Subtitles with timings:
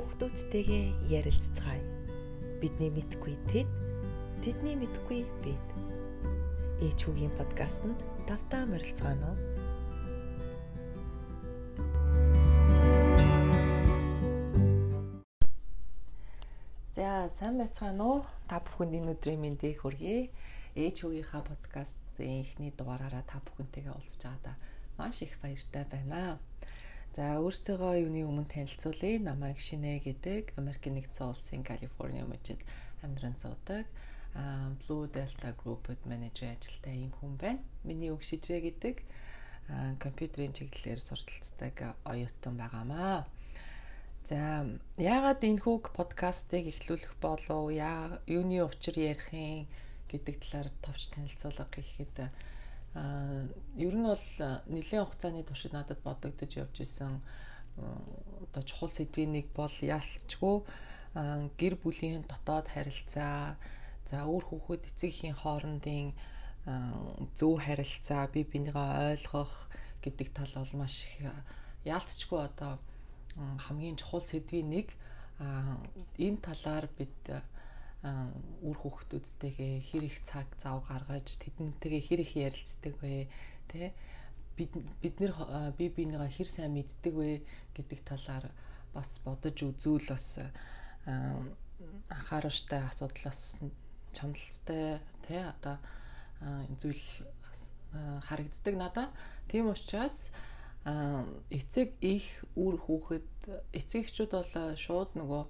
[0.00, 1.84] хүүхдүүдтэйгээ ярилцгаая.
[2.56, 3.68] Бидний мэдгүй тэд,
[4.40, 5.66] тэдний мэдгүй бид.
[6.80, 7.84] Ээч хүүгийн подкастт
[8.24, 9.36] давтаа морилцгаано.
[16.96, 18.24] За сайн байцгаана уу?
[18.48, 20.32] Та бүхэнд энэ өдрийн мэндийг хүргэе.
[20.80, 24.56] Ээж хүүгийнхаа подкастын эхний дугаараараа та бүхэнтэйгээ уулзч байгаадаа
[24.96, 26.40] маш их баяртай байна.
[27.16, 29.18] За өөртөөгөө юуны өмнө танилцуулъя.
[29.18, 32.60] Намайг Шинэ гэдэг Америкийн нэгдсэн улсын Калифорни мужид
[33.02, 33.84] амьдран суудаг.
[34.80, 37.62] Blue Delta Group-д менежер ажилтай юм хүн байна.
[37.82, 39.02] Миний үг шижрэ гэдэг
[39.98, 41.74] компьютерийн чиглэлээр сурталцдаг
[42.06, 43.26] оюутан байгаамаа.
[44.30, 47.74] За яагаад энэ хүүг подкастыг эхлүүлэх болов?
[47.74, 49.66] Яа юуны учир ярихын
[50.10, 52.30] гэдэг талаар товч танилцуулга гэхэд
[52.94, 53.46] Аа
[53.78, 54.26] ер нь бол
[54.66, 57.22] нэлийн хугацааны туршид надад бодогдож явж исэн
[58.44, 60.56] одоо чухал сэдвийн нэг бол яалтчгүй.
[61.60, 63.54] Гэр бүлийн дотоод харилцаа
[64.10, 66.18] за өөр хүүхэд эцэг эхийн хоорондын
[67.38, 69.54] зөв харилцаа бие бинийгээ ойлгох
[70.02, 71.30] гэдэг тал бол маш их
[71.86, 72.72] яалтчгүй одоо
[73.64, 74.88] хамгийн чухал сэдвийн нэг
[76.18, 77.16] энэ талаар бид
[78.00, 83.28] үр хүүхдүүдтэйгээ хэр их цаг зав гаргаж тэднтэйгээ хэр их ярилцдаг вэ?
[83.68, 83.92] Тэ?
[84.56, 84.72] Бид
[85.04, 85.36] бид нэр
[85.76, 87.44] би бинийгаа хэр сайн мэддэг вэ
[87.76, 88.48] гэдэг талаар
[88.96, 90.40] бас бодож үзүүл бас
[91.04, 93.60] анхааруулжтай асуудлаас
[94.16, 95.52] чамлалтай тэ?
[95.52, 95.76] Одоо
[96.80, 97.04] зүйл
[98.24, 99.12] харагддаг надад
[99.52, 100.16] тийм учраас
[101.52, 102.24] эцэг их
[102.56, 103.28] үр хүүхэд
[103.76, 105.42] эцэг эхчүүд бол шууд нөгөө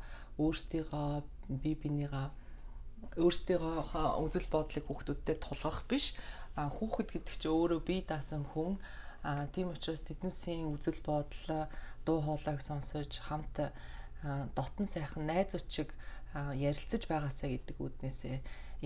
[0.42, 1.22] өөрсдийнхөө
[1.62, 2.34] бие бинийгаа
[3.16, 6.06] өөрсдийнхөө үзэл бодлыг хүүхдүүдтэй тулгах биш
[6.56, 8.78] хүүхэд гэдэг чинь өөрөө бие даасан хүн
[9.22, 11.68] а тийм учраас тэднээсийн үзэл бодол
[12.06, 13.56] дуу хоолойг сонсож хамт
[14.56, 15.90] дотн сайхан найзууд шиг
[16.68, 18.36] ярилцаж байгаасаа гэдэг үднээсээ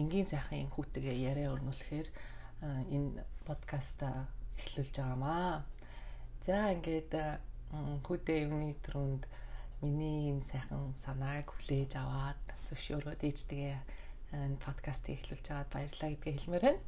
[0.00, 2.08] энгийн сайхан хүүтэйгээ яриа өрнүүлэхээр
[2.96, 4.26] энэ подкаста
[4.58, 5.62] эхлүүлж байгаамаа.
[6.46, 7.12] За ингээд
[8.06, 9.22] хүүтэй юмны түрүүнд
[9.82, 13.78] миний энэ сайхан санааг хүлээж аваад зөвшөөрөөд ээжтэйгээ
[14.34, 16.82] энэ подкастыг эхлүүлж аваад баярлалаа гэдгээ хэлмээр байна.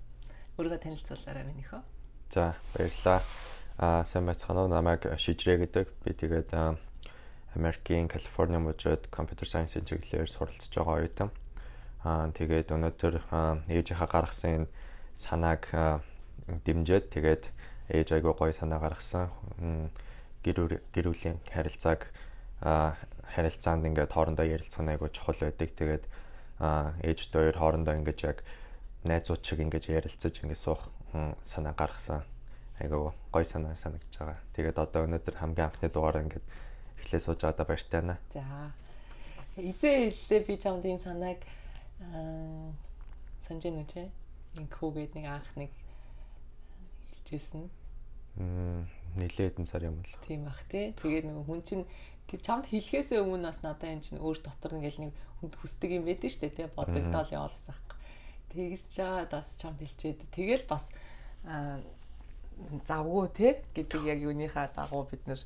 [0.58, 1.80] Өөрийгөө танилцуулаарай минийхөө.
[2.34, 3.20] За баярлалаа.
[3.78, 4.72] Аа сайн байцгаана уу?
[4.72, 5.86] Намайг Шижрэ гэдэг.
[6.02, 6.50] Би тэгээд
[7.54, 11.30] Америкийн Калифорни мужид компьютер сайенсийн чиглэлээр суралцж байгаа оюутан.
[12.02, 13.14] Аа тэгээд өнөөдөр
[13.70, 14.66] ээжийнхаа гаргасан
[15.14, 15.70] санааг
[16.66, 17.44] дэмжиж тэгээд
[17.88, 19.30] ээж айгуу гоё санаа гаргасан.
[20.42, 22.10] Гэр гэрүүлийн харилцааг
[22.60, 25.70] харилцаанд ингээд хоорондоо ярилцах нь айгуу чухал байдаг.
[25.76, 26.04] Тэгээд
[26.60, 28.38] ээжтэй хоёр хоорондоо ингэж яг
[29.04, 30.88] найзууд шиг ингэж ярилцаж ингэж суух
[31.44, 32.24] санаа гаргасан.
[32.80, 34.40] Айгаа гой санаа санагдаж байгаа.
[34.56, 36.44] Тэгээд одоо өнөөдөр хамгийн анхны дугаараа ингэж
[37.04, 38.16] эхлээ сууж байгаадаа баяртай байна.
[38.32, 38.72] За.
[39.56, 41.40] Эзээ хэллээ би чамд энэ санааг
[43.48, 44.08] санаж байна үү?
[44.56, 45.72] Инкүүгээд нэг анх нэг
[47.12, 47.68] хэлжсэн.
[48.36, 50.12] Мм нилээд эн сар юм л.
[50.28, 50.92] Тийм бах тий.
[51.00, 51.84] Тэгээд нөгөө хүн чинь
[52.26, 56.04] тэг чамд хэлхээсээ өмнө бас надаа энэ чинь өөр дотор ингээл нэг хүнд хүсдэг юм
[56.06, 57.90] байдэн штэ тий бодогдоол явуулсан хэрэг.
[58.50, 60.84] Тэгж чаад бас чамд хэлчихэд тэгэл бас
[62.88, 65.40] завгүй тий гэдэг яг юуныхаа дагуу бид нэр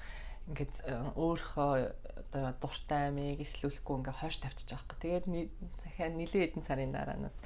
[0.48, 0.74] ингээд
[1.20, 1.72] өөрийнхөө
[2.20, 4.86] одоо дуртай амийг эхлүүлэхгүй ингээ хойш тавьчих жоох.
[5.02, 5.26] Тэгээд
[5.84, 7.36] захиа нилийн хэдэн сарын дараанаас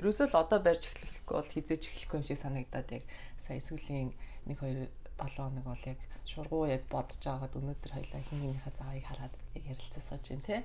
[0.00, 3.04] ерөөсөө л одоо барьж эхлэхгүй бол хизээж эхлэхгүй юм шиг санагдаад яг
[3.44, 4.12] сая сүүлийн
[4.48, 4.88] 1 2
[5.20, 9.64] 7 хоног бол яг шургуу яг бодож байгаад өнөөдөр хоёлаа хин хинийхээ заавыг хараад яг
[9.68, 10.60] ярилцаж сууж байна тий.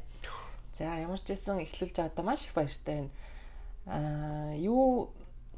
[0.77, 3.11] За ямар ч байсан эхлүүлж байгаадаа маш их баяртай байна.
[3.85, 5.09] Аа юу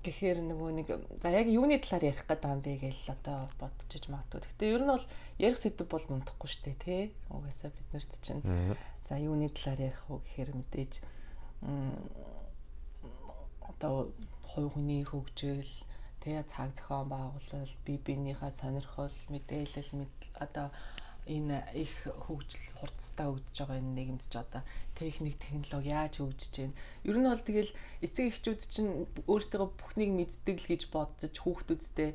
[0.04, 0.88] гэхээр нөгөө нэг
[1.22, 4.42] за яг юуны талаар ярих гэдэг юм бэ гэж одоо бодчихж магадгүй.
[4.48, 5.06] Гэтэ ер нь бол
[5.42, 7.02] ярих сэдв бол мундахгүй дээ тий.
[7.30, 8.44] Угаасаа бид нарт чинь
[9.10, 10.94] за юуны талаар ярих уу гэхээр мэдээж
[13.68, 14.12] одоо
[14.48, 15.68] хувь хүний хөгжил
[16.22, 20.06] тэгээ цаг зохион байгуулалт бие биенийхээ сонирхол мэдээлэл
[20.46, 20.68] одоо
[21.28, 24.64] энэ их хөгжил хурцтай хөгжиж байгаа энэ нийгэмд ч одоо
[24.96, 26.76] техник технологи яаж хөгжиж байна.
[27.04, 27.72] Ер нь бол тэгэл
[28.06, 28.92] эцэг эхчүүд чинь
[29.28, 32.12] өөрсдөө бүхнийг мэддэг л гэж бодож хүүхдүүдтэй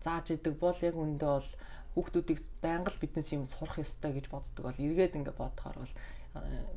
[0.00, 1.50] зааж идэг бол яг үндэ бол
[1.94, 5.94] хүүхдүүдийг байнга л биднес юм сурах ёстой гэж боддог бол эргээд ингээ бодохоор бол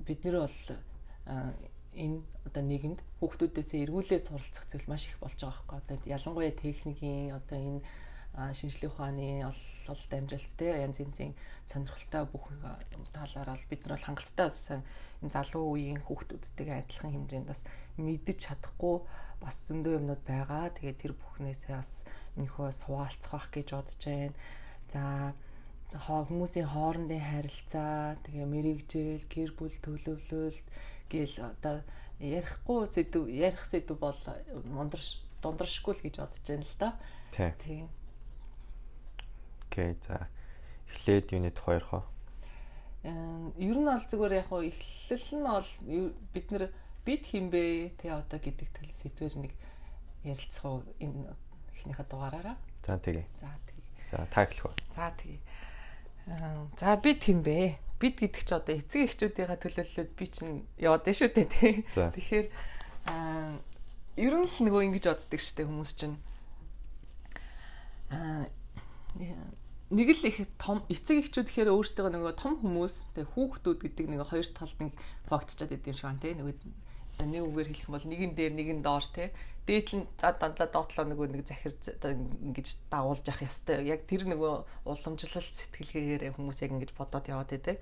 [0.04, 0.58] бид нэр бол
[1.94, 5.78] энэ одоо нийгэмд хүүхдүүдээсээ эргүүлээ суралцах зүйл маш их болж байгаа байхгүй.
[5.82, 7.82] Одоо ялангуяа техникийн одоо энэ
[8.54, 11.34] шинжлэх ухааны ололт амжилт те янз янзын
[11.66, 12.46] сонирхолтой бүх
[13.14, 17.62] талаар бол бид нар бол хангалттай бас энэ залуу үеийн хүүхдүүдтэйгээ адилхан хэмжээнд бас
[17.98, 18.96] мэдэж чадахгүй
[19.44, 20.66] бас зөндөө юмнууд байгаа.
[20.78, 21.92] Тэгээд тэр бүхнээсээ бас
[22.38, 24.38] энэхөө суваалцах байх гэж бодож байна.
[24.94, 25.04] За
[25.90, 30.68] хүмүүсийн хоорондын харилцаа тэгээ мэрэгжил гэр бүл төлөвлөлт
[31.10, 31.82] гэл одоо
[32.20, 34.18] ярихгүй сэдв ярих сэдв бол
[34.66, 36.90] мундарш дундаршгүй л гэж бодож байна л да.
[37.64, 37.90] Тийм.
[39.68, 40.28] Окей за
[40.94, 42.02] эхлээд юуны тухай ярих вэ?
[43.04, 45.70] ер нь бол зүгээр яг хоо эхлэл нь бол
[46.34, 46.64] бид нэр
[47.06, 49.54] бид хинбэ тэ одоо гэдэг төл сэдвэр нэг
[50.28, 51.32] ярилцах уу энэ
[51.80, 52.58] эхнийхээ дугаараараа.
[52.84, 53.24] За тэгье.
[53.40, 53.88] За тэгье.
[54.12, 54.76] За та эхлэх үү?
[54.92, 55.40] За тэгье.
[56.76, 57.80] За бид хинбэ?
[58.00, 61.74] Бид гэдэг чи одоо эцэг эхчүүдийнхээ төлөөллөд би чинь яваад байна шүү дээ тий.
[61.92, 62.48] Тэгэхээр
[64.24, 65.06] ер нь л нөгөө ингэж
[65.36, 66.16] шүү дээ хүмүүс чинь.
[68.16, 68.48] Аа
[69.90, 74.22] нэг л их том эцэг эхчүүд гэхээр өөрсдөө нөгөө том хүмүүс тэг хүүхдүүд гэдэг нэг
[74.22, 74.94] хоёр талд нэг
[75.26, 76.56] фактчаад идэв шиг байна те нөгөө
[77.26, 79.36] нэг үгээр хэлэх юм бол нэгэн дээр нэгэн доор те
[79.70, 83.86] дээдл нь дандаа доотлоо нөгөө нэг захир ингэж дагуулж явах ёстой.
[83.86, 84.54] Яг тэр нөгөө
[84.88, 87.78] уламжлалт сэтгэлгээгээр хүмүүс яг ингэж бодоод яваад байдаг.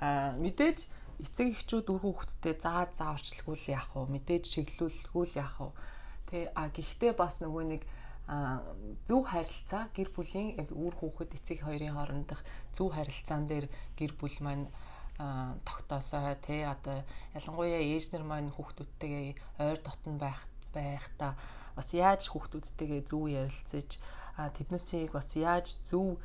[0.00, 0.88] А мэдээж
[1.20, 4.08] эцэг эхчүүд үр хүүхдтэй заа зааварчлгүй л яах вэ?
[4.14, 5.70] Мэдээж чиглүүлэхгүй яах вэ?
[6.30, 7.82] Тэ а гэхдээ бас нөгөө нэг
[9.08, 12.40] зөв харилцаа гэр бүлийн үр хүүхэд эцэг хоёрын хоорондох
[12.76, 13.66] зөв харилцаан дээр
[13.98, 14.68] гэр бүл маань
[15.18, 17.02] тогтоосоо тий одоо
[17.34, 19.34] ялангуяа ээжнэр маань хүүхдүүдтэйгээ
[19.66, 21.34] ойр дотн байх байхдаа
[21.74, 23.98] бас яаж хүүхдүүдтэйгээ зөв ярилцаж
[24.56, 26.22] тэднээсийг бас яаж зөв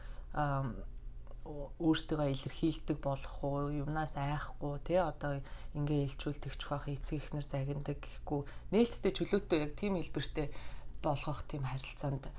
[1.81, 5.41] өөртөө илэрхийлдэг болох уу юмнаас айхгүй тий одоо
[5.75, 8.41] ингээ илчүүлдэгч бах эцэг ихнэр загиндаг гэхгүй
[8.71, 10.47] нээлттэй чөлөөтэй яг тийм хэлбэртэй
[11.03, 12.29] болгох тийм харилцаанд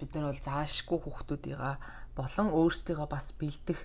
[0.00, 1.76] бид нар бол заашгүй хүүхдүүдийгээ
[2.14, 3.80] болон өөрсдийгөө бас бэлдэх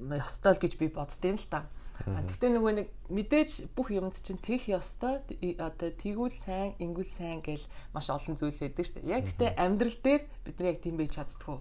[0.00, 1.68] ёстой л гэж би боддtiin л та.
[2.00, 5.20] Гэхдээ нөгөө нэг мэдээж бүх юмд чинь тех ёстой
[5.60, 7.60] одоо тэгвэл сайн, ингүүл сайн гэл
[7.92, 9.12] маш олон зүйл байдаг шүү дээ.
[9.12, 11.60] Яг гэхдээ амьдрал дээр бид нар яг тийм байж чаддгүй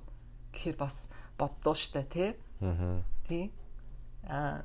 [0.56, 2.32] гэхээр бас боддоо дээ, тий?
[2.64, 3.04] Аа.
[3.28, 3.52] Тий.
[4.24, 4.64] Аа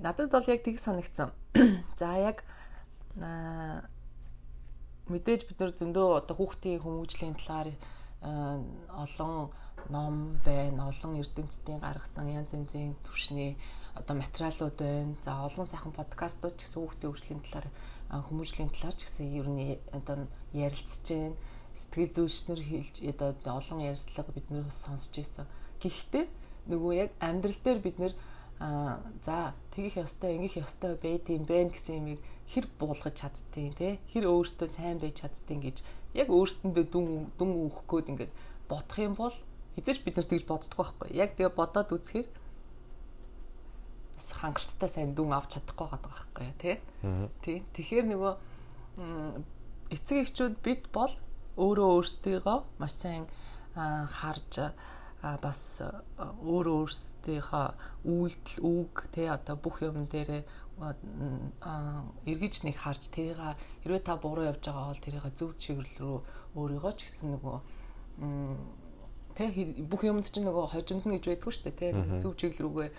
[0.00, 1.36] надад бол яг тийг санагдсан.
[2.00, 2.40] За яг
[3.20, 3.84] аа
[5.12, 7.76] мэдээж бид нар зөндөө одоо хүүхдийн хүмүүжлийн талаар
[8.24, 9.52] олон
[9.90, 13.56] ном байна, олон эрдэмтдийн гаргасан янз янзын түвшний
[13.94, 15.14] одоо материалууд байна.
[15.24, 17.68] За олон сайхан подкастууд ч гэсэн хүүхдийн хөгжлийн талаар
[18.10, 21.36] хүмүүжлийн талаар ч гэсэн ер нь одоо ярилцж байна.
[21.74, 25.46] Сэтгэл зүйчнэр хэлж одоо олон ярилцлага бид нэр сонсч байсан.
[25.82, 26.24] Гэхдээ
[26.70, 28.14] нөгөө яг амьдрал дээр бид нэр
[29.26, 32.20] за тэгих ёстой, ингэх ёстой байт юм бэ гэсэн юмыг
[32.54, 35.76] хэр буулгаж чаддtiin те хэр өөртөө сайн байж чаддtiin гэж
[36.14, 37.06] яг өөрсөндөө дүн
[37.38, 38.32] дүн үүх гээд ингээд
[38.70, 39.34] бодох юм бол
[39.74, 41.08] хизээч бид нар тэгж боддог байхгүй.
[41.14, 42.28] Яг тэгээ бодоод үзэхээр
[44.34, 46.76] хангалттай сайн дүн авч чадахгүй байгаа байхгүй тий.
[47.44, 47.58] Тий.
[47.76, 48.32] Тэгэхээр нөгөө
[49.94, 51.12] эцэг эхчүүд бид бол
[51.60, 53.26] өөрөө өөрсдийгөө маш сайн
[53.74, 54.74] харж
[55.40, 55.80] бас
[56.44, 57.66] өөрөө өөрсдийнхөө
[58.04, 60.44] үйлдэл үг тий одоо бүх юм дээр
[62.28, 66.18] эргэж нэг харж тэрийг хэрвээ та буруу явж байгаа бол тэрийг зөв чиглэл рүү
[66.60, 67.56] өөрийгөө ч гэсэн нөгөө
[69.34, 69.50] тэ
[69.90, 72.90] бүх юмд чинь нөгөө хожимд нь гэж байдгүй шүү дээ тэ зөв чиглэл рүүгээ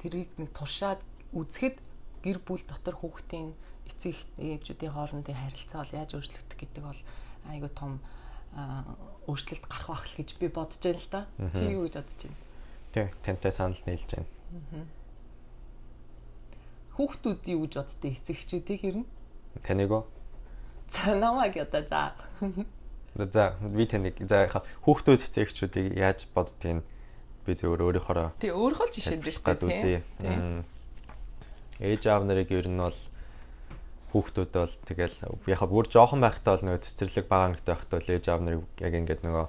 [0.00, 1.00] тэрийг нэг туршаад
[1.36, 1.76] үзэхэд
[2.24, 3.52] гэр бүл дотор хүүхдийн
[3.88, 7.02] эцэг ээжүүдийн хоорондын харилцаа бол яаж өөрчлөгдөх гэдэг бол
[7.52, 8.00] айгүй том
[9.28, 11.20] өөрчлөлт гарах байх л гэж би бодож байна л да.
[11.52, 12.40] Чи юу гэж бодож байна?
[12.92, 14.28] Тий, тантай санал нийлж байна.
[16.96, 19.04] Хүүхдүүд юу гэж боддیں۔ Эцэгчүүдийг хэрнэ?
[19.62, 20.04] Таныг уу?
[20.90, 22.16] За намайг одоо за.
[23.18, 26.86] За би таныг за яхаа хүүхдүүд эцэгчүүдийг яаж боддгийг
[27.42, 30.62] би зөвөр өөрийнхөө Тий, өөрийнхөө жишээнд дээ шүү дээ.
[31.82, 32.98] Ээж аав нарыг ер нь бол
[34.14, 35.16] хүүхдүүд бол тэгэл
[35.50, 38.94] яг бүр жоохон байхдаа бол нөгөө цэцэрлэг бага ангит байхдаа л ээж аав нарыг яг
[38.94, 39.46] ингээд нөгөө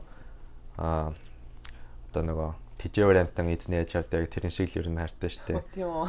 [0.81, 1.13] аа
[2.09, 2.49] одоо нөгөө
[2.79, 5.59] тижээвэр амтан ээж аав яг тэрэн шиг л ер нь хартай штэ.
[5.75, 6.07] Тийм үү.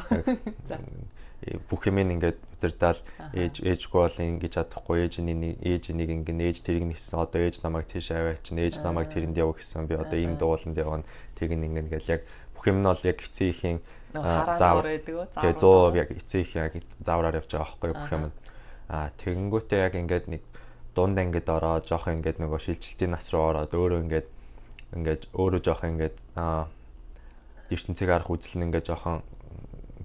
[1.68, 3.00] бүх юм ингээд удирдаал
[3.32, 7.64] ээж ээжгүй бол ингэж чадахгүй ээж нэг ээж нэг ингэн ээж тэрийг нэгсэн одоо ээж
[7.64, 11.08] намайг тийш аваач чинь ээж намайг тэрэнд яв гэсэн би одоо ийм дууланд явна
[11.40, 12.22] тэг ингэн гэл яг
[12.52, 13.80] бүх юм нь бол яг эцэг ихийн
[14.12, 14.84] заавар.
[15.00, 18.24] Тэгээ 100% яг эцэг их яг заавраар явж байгаа байхгүй бүх юм.
[18.92, 20.42] Аа тэгэнгүүтээ яг ингээд нэг
[20.92, 24.28] дунд ангид ороод жоох ингээд нөгөө шилжилтийн нас руу ороод өөрөө ингээд
[24.96, 26.68] ингээд өөрөө жоох ингээд аа
[27.70, 29.22] ертөнцийг арах үзэл нь ингээд жоохон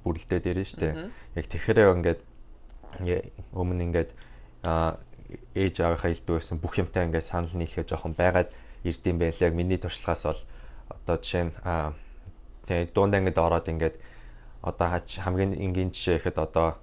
[0.04, 1.10] бүрэлдээд ирэн штэ.
[1.36, 2.22] Яг тэгэхэрээ ингээд
[3.54, 4.10] өмнө ингээд
[4.66, 5.02] аа
[5.58, 8.54] ээж аавынхаа хэлдэг байсан бүх юмтай ингээд санал нийлэхэ жоохон байгаад
[8.86, 9.50] ирдэм байлаа.
[9.50, 10.42] Миний туршлагаас бол
[10.90, 11.98] одоо жишээ нь аа
[12.66, 13.96] Тэгээ дунд ангид ороод ингээд
[14.66, 16.82] одоо хамгийн энгийн жишээ ихэд одоо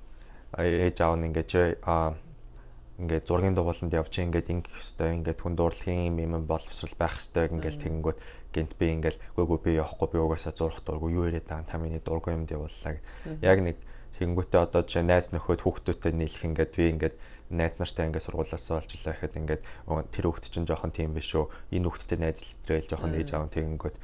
[0.54, 1.82] ээж аав нь ингээд
[3.00, 7.56] ингээд зургийн дугууланд явж ингээд ингэх хэвээр ингээд хүн дуурлагын юм юм боловсрал байх хэвээр
[7.56, 8.18] ингээд тэгэнгүүт
[8.52, 12.02] гинт би ингээд үгүй би явахгүй би угаасаа зурх дурггүй юу яриад байгаа та миний
[12.04, 13.00] дургүй юм явууллаа.
[13.40, 13.76] Яг нэг
[14.20, 17.14] тэгэнгүүтээ одоо жишээ найз нөхөд хүүхдүүдтэй нийлэх ингээд би ингээд
[17.49, 19.62] найз нартай ингээд сургуулаас олж илаа гэхэд ингээд
[20.12, 21.49] тэр хүүхд чинь жоохон тийм биш үү?
[21.72, 23.96] Энэ хүүхдтэй найзлтрэл жоохон ээж аав тэгэнгүүт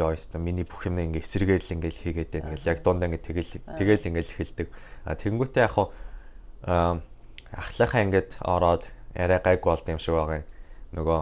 [0.00, 2.70] ёо ёстой миний бүх юм ингээ эсрэгээр л ингээл хийгээд байна гэл.
[2.72, 4.68] Яг дундаа ингээ тэгэл тэгэл ингээл эхэлдэг.
[5.04, 7.04] А тэгэнгүүтээ яг хаа
[7.52, 10.48] ахлахаа ингээд ороод арай гайг болд юм шиг байгаа юм.
[10.94, 11.20] Нөгөө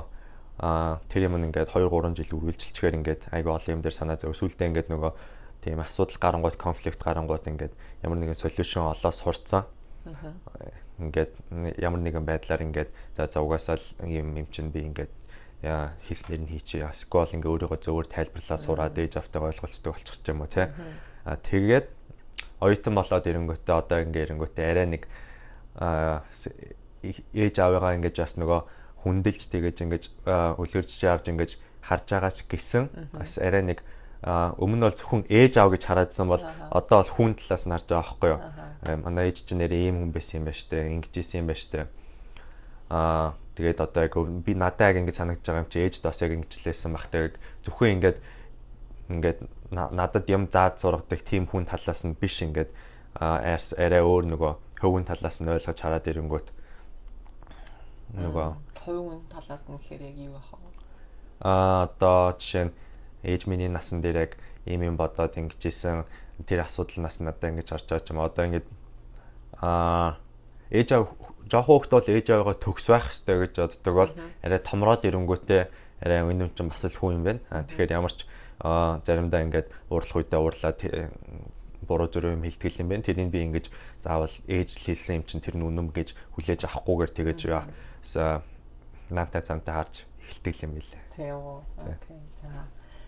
[0.58, 4.35] а тэр юм ингээд 2 3 жил үргэлжилчихээр ингээд айгүй олон юм дээр санаа зов.
[4.35, 5.12] Сүүлдээ ингээд нөгөө
[5.62, 9.64] тийм асуудал гарангууд конфликт гарангууд ингээд ямар нэгэн солиушн олоо сурцсан.
[10.99, 11.32] Ингээд
[11.78, 15.12] ямар нэгэн байдлаар ингээд за за угаасаа юм юм чинь би ингээд
[15.62, 16.94] яа хийснээр нь хийчихээ.
[16.94, 20.70] Скол ингээ өөрийгөө зөвөр тайлбарлаа сураад ээж автайгаа ойлголцдог болчих юм уу те.
[21.23, 21.87] А тэгээд
[22.62, 25.02] оюутан болоод ирэнгүүтээ одоо ингээ ирэнгүүтээ арай нэг
[25.78, 28.61] ээж аавыгаа ингээ бас нөгөө
[29.02, 30.02] хүндэлж тэгэж ингээ
[30.58, 31.50] үлгэрч авч ингээ
[31.87, 33.80] харж байгаа ч гэсэн бас арай нэг
[34.26, 36.42] өмнө нь бол зөвхөн ээж аав гэж хараадсан бол
[36.75, 38.40] одоо бол хүн талаас нь харж байгаа байхгүй юу.
[39.06, 41.87] Манай ээж чинь нэрээ ийм хүн байсан юм байна штэ, ингэж исэн юм байна штэ.
[42.90, 44.14] Аа Тэгээд одоо яг
[44.47, 47.11] би надад яг ингэ санагдаж байгаа юм чи ээж дос яг ингэжлээсэн бах.
[47.11, 47.35] Тэгээд
[47.66, 48.18] зөвхөн ингээд
[49.11, 49.38] ингээд
[49.75, 52.70] надад юм заад сургадаг тийм хүн талаас нь биш ингээд
[53.20, 56.48] арс арай өөр нөгөө хөвгөн талаас нь ойлгож хараад ирэнгүүт
[58.14, 58.48] нөгөө
[58.84, 60.70] хөвгөн талаас нь гэхээр яг юу бах вэ?
[61.42, 62.76] Аа одоо жишээ нь
[63.26, 64.32] ээж миний насан дээр яг
[64.66, 66.06] ийм юм бодоод ингэжсэн
[66.46, 68.64] тэр асуудал нас надад ингэж харж байгаа юм одоо ингэж
[69.58, 70.16] аа
[70.70, 71.06] ээж аав
[71.50, 74.12] жоохон хөлт бол ээж аваагаа төгс байх хэрэгтэй гэж боддог бол
[74.44, 75.62] арай томроод ирэнгүүтээ
[76.04, 77.42] арай энэ юм чинь бас л хүн юм байна.
[77.50, 78.28] Аа тэгэхээр ямар ч
[78.62, 80.78] заримдаа ингээд уурлах үедээ уурлаад
[81.88, 83.07] буруу зөрөө юм хилтгэл юм байна.
[83.09, 83.66] Тэрийг би ингэж
[84.04, 87.64] заавал ээж хэлсэн юм чинь тэр нь үнэм гэж хүлээж авахгүйгээр тэгэж яа
[89.11, 91.02] наатаа цантай харж эхэлдэг юм билээ.
[91.16, 91.61] Тийм үү.
[92.04, 92.23] Тийм.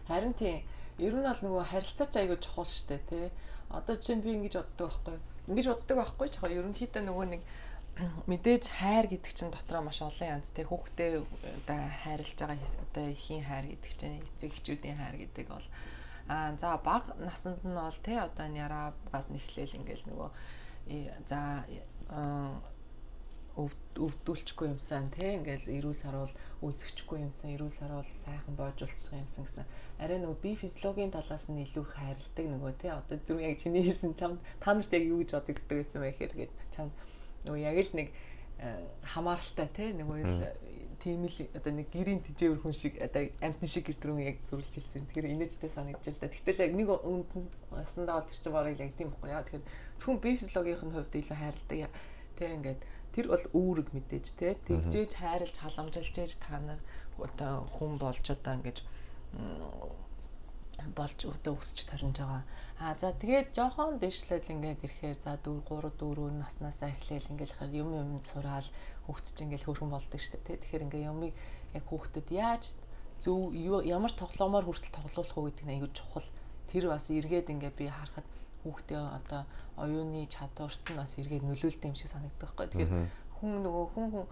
[0.09, 0.65] Харин тийм
[0.99, 3.27] ер нь бол нөгөө харилцаач аягүй чухал шүү дээ, тий.
[3.69, 5.17] Одоо чинь би ингэж боддог байхгүй.
[5.53, 7.43] Ингэж боддог байхгүй ч яг ерөнхийдөө нөгөө нэг
[8.27, 13.45] мэдээж хайр гэдэг чинь дотроо маш олон янз те хүүхдээ одоо хайрлаж байгаа одоо ихийн
[13.45, 15.67] хайр гэдэг чинь эцэг эхчүүдийн хайр гэдэг бол
[16.31, 20.31] аа за баг насанд нь бол те одоо няраагаас нэхлээл ингээл нөгөө
[21.29, 21.41] за
[23.59, 26.33] өвдүүлчихгүй юмсан те ингээл эрүүл саруул
[26.63, 29.67] өсөхгүй юмсан эрүүл саруул сайхан боожуулчих юмсан гэсэн.
[29.99, 34.15] Арай нөгөө би физиологийн талаас нь илүү хайрладаг нөгөө те одоо зүрх яг чиний хэлсэн
[34.15, 36.89] чам та нарт яг юу гэж бодогддог байсан бэ гэхээр чам
[37.45, 38.09] нөгөө яг л нэг
[39.03, 40.19] хамааралтай те нөгөө
[41.02, 44.73] тийм л одоо нэг гэрийн тижээвэр хүн шиг одоо амтны шиг гэж түрүүн яг зөвлөж
[44.76, 45.09] хэлсэн.
[45.09, 46.28] Тэгэхээр инээдтэй санагдаж л да.
[46.28, 49.45] Тэгтэл яг нэг ундсандаа бол тэр чинь барыг яг тийм байхгүй яа.
[49.45, 49.64] Тэгэхээр
[49.97, 51.92] зөвхөн би физиологийн хувьд илүү хайрладаг.
[52.37, 52.80] Тэ ингээд
[53.16, 54.54] тэр бол үүрэг мэдээж те.
[54.69, 56.80] Тэгжээж хайрлж халамжилж ээж та нар
[57.19, 58.80] одоо хүн болж одоо ингээд
[60.97, 62.42] болж өдөө өсч тарнж байгаа.
[62.80, 67.75] Аа за тэгээд жоохон дэвшлэл ингээд ирэхээр за 4 3 4 наснаасаа эхлээл ингээд хахад
[67.83, 68.69] юм юм сураал
[69.11, 70.62] хүүхд чинь ингээд хөрхөн болдог шүү дээ.
[70.62, 71.35] Тэгэхээр ингээд юмыг
[71.75, 72.62] яг хүүхдэд яаж
[73.19, 73.50] зөв
[73.85, 76.29] ямар тоглоомоор хүртэл тоглуулах уу гэдэг нь аюул чухал.
[76.71, 78.29] Тэр бас эргээд ингээд би харахад
[78.62, 79.43] хүүхдээ одоо
[79.76, 82.67] оюуны чадварт нь бас эргээд нөлөөлдөг юм шиг санагддаг байхгүй.
[82.71, 82.93] Тэгэхээр
[83.43, 84.26] хүн нөгөө хүн хүн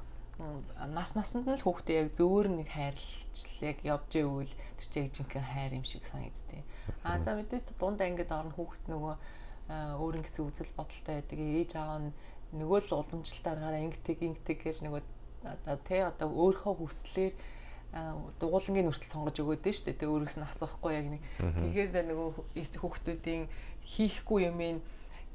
[0.95, 5.13] нас насанд нь л хүүхдээ яг зөөр нэг хайрлж яг явж ивэл тэр чинь яг
[5.19, 6.63] жинхэнэ хайр юм шиг санагдтыг.
[7.03, 9.15] Аа за мэдээж дундаа ингээд орно хүүхд нөгөө
[9.99, 11.39] өөрийн гэсэн үзэл бодолтой байдаг.
[11.43, 12.13] Ээж аав нь
[12.57, 15.03] нөгөө л уламжлалтаараа ингэдэг ингэдэг гэл нөгөө
[15.45, 17.35] одоо тэ одоо өөрийнхөө хүслээр
[18.41, 20.01] дугуулангийн нүртэл сонгож өгөөд нь шүү дээ.
[20.01, 21.23] Тэ өөрөөс нь асуухгүй яг нэг.
[21.41, 22.29] Тэгэхээр нөгөө
[22.85, 23.45] хүүхдүүдийн
[23.89, 24.79] хийхгүй юм ин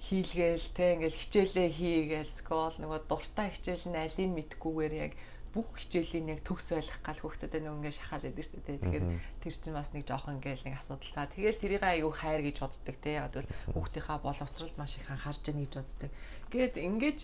[0.05, 5.11] хийлгээл те ингээл хичээлээ хийгээл скол нөгөө дуртай хичээл нь алийг мэдгүйгээр яг
[5.53, 8.81] бүх хичээлийн яг төгс ойлгох гал хүүхдэд нэг ингээд шахаад байдаг шүү дээ.
[8.81, 9.05] Тэгэхээр
[9.45, 11.13] тэр чинь бас нэг жоохон ингээл нэг асуудал.
[11.13, 13.11] За тэгэл тэрийг аягүй хайр гэж боддог те.
[13.21, 13.41] Одоо
[13.77, 16.11] хүүхдийнхаа боловсролд маш их анхаарч яах гэж боддог.
[16.49, 17.19] Гээд ингээд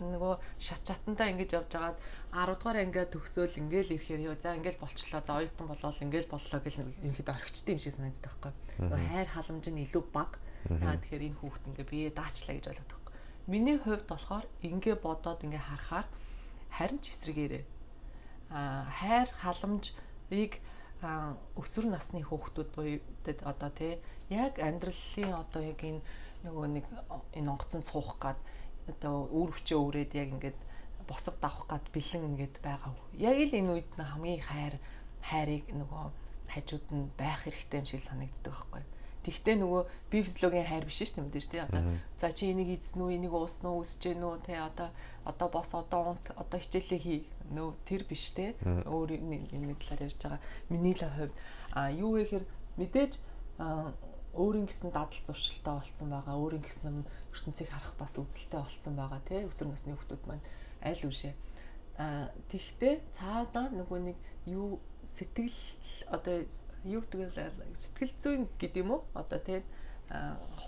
[0.00, 1.98] нөгөө шат чатантаа ингэж явж байгаад
[2.32, 5.20] 10 дугаар ингээд төгсөөл ингээл ирэхээр ёо за ингээл болчлоо.
[5.20, 8.52] За оюутан болоод ингээл боллоо гэл нэг ерхэд орхичтой юм шиг санагддаг байхгүй.
[8.80, 13.00] Нөгөө хайр халамж нь илүү бага Яа тэгэхээр энэ хүүхд ингээ бие даачлаа гэж ойлгодог.
[13.52, 16.08] Миний хувьд болохоор ингээ бодоод ингээ харахаар
[16.72, 17.62] харин ч эсрэгээрээ
[18.54, 20.62] хайр халамжийг
[21.60, 23.98] өсвөр насны хүүхдүүд буюуд одоо тий
[24.30, 26.00] яг амьдралын одоо яг энэ
[26.44, 26.86] нөгөө нэг
[27.36, 28.38] энэ онгоцонд суух гад
[28.88, 30.58] одоо үр хүчээ өрөөд яг ингээд
[31.08, 32.92] босго давах гад бэлэн ингээд байгаа.
[33.18, 34.74] Яг л энэ үед хамгийн хайр
[35.20, 36.04] хайрыг нөгөө
[36.52, 38.82] хажууд нь байх хэрэгтэй юм шиг санагддаг байхгүй.
[39.24, 41.82] Тэгтээ нөгөө би физиологийн хайр биш шүү дээ мэдээж тий одоо.
[42.20, 44.88] За чи энийг эзэн үү энийг уусан уу үсэж гэнэ үү тий одоо
[45.24, 47.20] одоо бос одоо унт одоо хичээлээ хий.
[47.50, 48.52] Нөө тэр биш тий.
[48.62, 50.40] Өөр нэг талаар ярьж байгаа.
[50.68, 51.32] Миний л хувьд.
[51.72, 52.44] А юу вэ гэхээр
[52.76, 53.12] мэдээж
[54.36, 59.48] өөрийн гэсэн дадал зуршилтай болсон байгаа өөрийн гэсэн ертөнцийг харах бас үзэлтэй болсон байгаа тий.
[59.48, 60.44] Өсвөр насны хүмүүс маань
[60.84, 61.32] аль үшээ
[61.96, 64.18] а тэгтээ цаадаа нөгөө нэг
[64.50, 64.82] юу
[65.14, 65.54] сэтгэл
[66.10, 66.42] одоо
[66.84, 69.02] юу гэдэг сэтгэл зүйн гэдэг юм уу?
[69.16, 69.66] Одоо тэгээд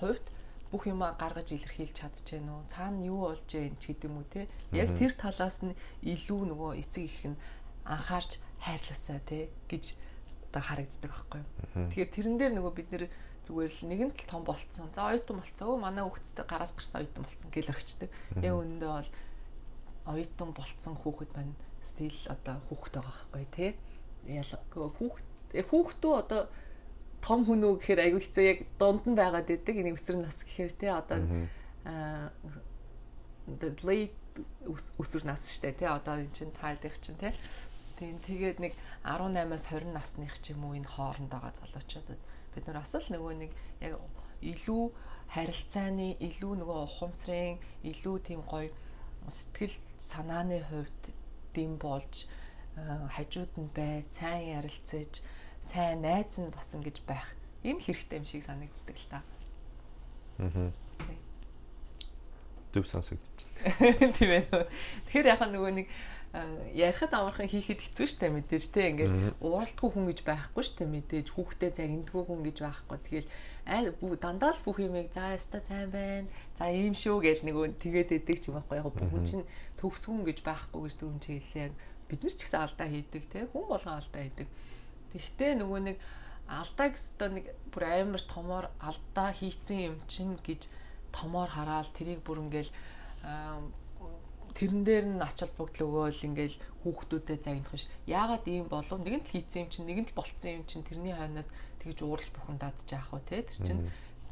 [0.00, 0.26] хувьд
[0.72, 4.48] бүх юмаа гаргаж илэрхийлж чадчихэв нөө цаана юу болж байна ч гэдэг юм уу те
[4.72, 7.38] яг тэр талаас нь илүү нөгөө эцэг их нь
[7.86, 9.94] анхаарч хайрласаа те гэж
[10.50, 11.88] одоо харагддаг байхгүй юу?
[11.92, 13.04] Тэгэхээр тэрэн дээр нөгөө бид нэр
[13.46, 14.90] зүгээр л нэгэн тал том болцсон.
[14.90, 18.10] За оюутан болцсон өө манай хүүхэдтэй гараас гарсан оюутан болцсон гэл орчдөг
[18.42, 19.10] яг үүндээ бол
[20.10, 23.66] оюутан болцсон хүүхэд маань стил одоо хүүхэд байгаа байхгүй те
[24.26, 25.28] яла хүүхэд
[25.64, 26.40] хүүхдүү одоо
[27.24, 28.44] том хүн үү гэхээр айгүй хэцүү.
[28.44, 31.18] Яг дунд нь байгаад идэг энийг өсвөр нас гэхээр те одоо
[31.86, 32.30] аа
[33.86, 34.14] late
[35.00, 37.32] өсвөр нас штэ те одоо эн чин таадах чин те
[37.96, 38.72] тийм тэгээд нэг
[39.06, 42.20] 18-аас 20 насных ч юм уу энэ хооронд байгаа залуучуудад.
[42.52, 43.96] Бид нар бас л нөгөө нэг яг
[44.44, 44.84] илүү
[45.32, 47.56] харилцааны илүү нөгөө ухамсарын
[47.90, 48.68] илүү тийм гоё
[49.32, 51.02] сэтгэл санааны хувьд
[51.56, 52.28] дэм болж
[53.16, 55.24] хажууд нь бай сайн ярилцаж
[55.70, 57.26] сайн найз нь басан гэж байх.
[57.66, 59.20] Ийм хэрэгтэй юм шиг санагддаг л та.
[60.38, 60.70] Аа.
[62.72, 64.14] Төв сонсогдож байна.
[64.16, 64.44] Тийм ээ.
[65.08, 65.86] Тэгэхээр яхаа нөгөө нэг
[66.76, 71.26] ярихад амархан хийхэд хэцүү шттэ мэдээж те ингээл уралдгүй хүн гэж байхгүй шттэ мэдээж.
[71.32, 72.98] Хүүхдээ загиндгүй хүн гэж байхгүй.
[73.08, 73.28] Тэгэл
[73.64, 73.88] айл
[74.20, 76.28] дандаа л бүх юмыг за яста сайн байна.
[76.60, 79.48] За ийм шүү гэж нөгөө тэгээд идэг ч юм байхгүй яг хүн чинь
[79.80, 81.72] төгсгүн гэж байхгүй гэж түрүүн чи хэлсэн.
[81.72, 81.74] Яг
[82.06, 84.48] бид нар ч гэсэн алдаа хийдэг те хүн болгон алдаа хийдэг
[85.12, 85.96] Тэгтээ нөгөө нэг
[86.46, 90.70] алдаа гэсдээ нэг бүр амар томоор алдаа хийцэн юм чинь гэж
[91.10, 92.70] томоор хараад тэрийг бүр ингээл
[94.56, 97.84] тэрэн дээр нь ач холбогдол өгөөл ингээл хүүхдүүдэд загнах биш.
[98.08, 98.98] Яагаад ийм болов?
[99.02, 101.48] Нэгэнт л хийцэн юм чинь, нэгэнт л болцсон юм чинь тэрний хойноос
[101.82, 103.44] тэгж ууралж бүхэн дадж яах вэ те?
[103.44, 103.82] Тэр чинь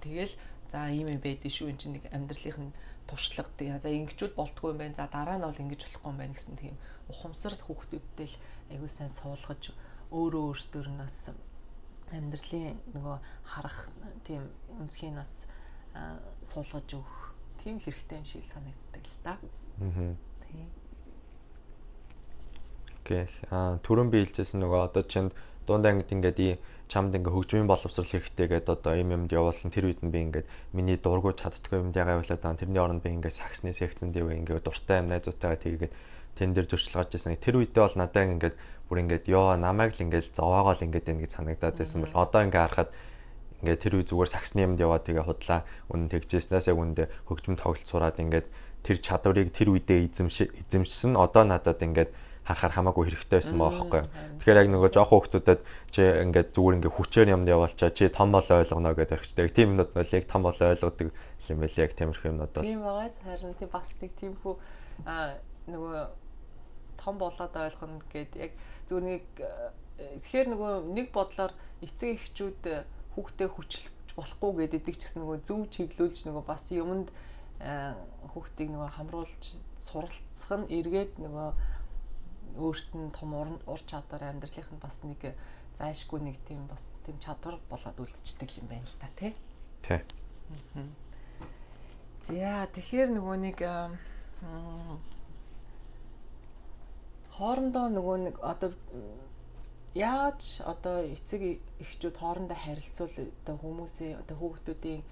[0.00, 0.32] тэгэл
[0.72, 4.78] за ийм юм байдгийг шүү эн чинь нэг амьдралынх нь туршлага за ингэчүүл болтгүй юм
[4.80, 4.96] байна.
[4.96, 6.76] За дараа нь бол ингэж болохгүй юм байна гэсэн тийм
[7.12, 8.36] ухамсар хүүхдүүдтэй л
[8.72, 9.76] аягүй сайн суулгаж
[10.14, 11.18] өөрөө өөрсдөр нь бас
[12.14, 13.16] амьдралын нөгөө
[13.50, 13.78] харах
[14.22, 14.46] тийм
[14.78, 15.32] үнцгийг бас
[16.46, 17.18] суулгаж өгөх
[17.62, 19.34] тийм л хэрэгтэй юм шиг санагддаг л да.
[19.82, 20.14] Аа.
[20.46, 20.68] Тийм.
[23.02, 23.26] Окей.
[23.50, 25.34] Аа түрүүн би хэлжсэн нөгөө одоо чинь
[25.66, 30.04] дунд ангид ингээд чамд ингээ хөгжмийн боловсрол хэрэгтэй гэдэг одоо юм юмд явуулсан тэр үед
[30.04, 30.46] нь би ингээд
[30.76, 32.60] миний дургуй чаддгүй юмд ягаа явуулаад байгаа.
[32.60, 35.92] Тэрний оронд би ингээ саксны секцэнд дэв ингээ дуртай юм найзуудтайгаа тэгээд
[36.36, 37.40] тэн дээр зуршил гарч ирсэн.
[37.40, 38.56] Тэр үедээ бол надад ингээд
[38.94, 42.40] бүр ингээд ёо намайг л ингээд зовоогоо л ингээд байна гэж санагдаад байсан бол одоо
[42.46, 42.90] ингээд харахад
[43.66, 47.90] ингээд тэр үе зүгээр саксны юмд яваад тэгээ худлаа үнэн тэгжсэнээс яг үндэ хөгжмөн тоглолт
[47.90, 48.46] сураад ингээд
[48.86, 52.14] тэр чадварыг тэр үедээ эзэмш эзэмшсэн одоо надад ингээд
[52.46, 54.02] харахаар хамаагүй хэрэгтэй байсан байгаа байхгүй.
[54.44, 58.60] Тэгэхээр яг нөгөө жоох хүмүүстэд чи ингээд зүгээр ингээд хүчээр юмд явуулчаа чи том болоо
[58.60, 59.48] ойлгоно гэдэг хэрэгчтэй.
[59.48, 62.68] Тийм юмнууд нь яг том болоо ойлгодог юм байл яг тиймэрхүү юмнууд бол.
[62.68, 64.54] Тийм байгаа харин тийм бас нэг тиймхүү
[65.08, 65.40] а
[65.72, 66.00] нөгөө
[67.04, 68.52] том болоод ойлгоно гэд яг
[68.88, 69.24] зүгээр нэг
[70.28, 71.52] тэгэхээр нөгөө нэг бодлоор
[71.84, 72.62] эцэг эхчүүд
[73.14, 73.84] хүүхдээ хүчлж
[74.16, 77.08] болохгүй гэдэг ч гэсэн нөгөө зөв чиглүүлж нөгөө бас юмд
[78.32, 79.42] хүүхдийг нөгөө хамруулж
[79.86, 81.48] суралцах нь эргээд нөгөө
[82.58, 85.34] өөрт нь том ур чадвар амьдралынх нь бас нэг
[85.78, 89.32] зайшгүй нэг тийм бас тийм чадвар болоод үлдчихдэг юм байна л та тий.
[89.82, 90.00] Тий.
[92.26, 93.58] За тэгэхээр нөгөө нэг
[97.38, 98.70] хоорондоо нөгөө нэг одоо
[99.94, 105.02] яаж одоо эцэг эхчүүд хоорондоо харилцуул одоо хүмүүсийн одоо хүүхдүүдийн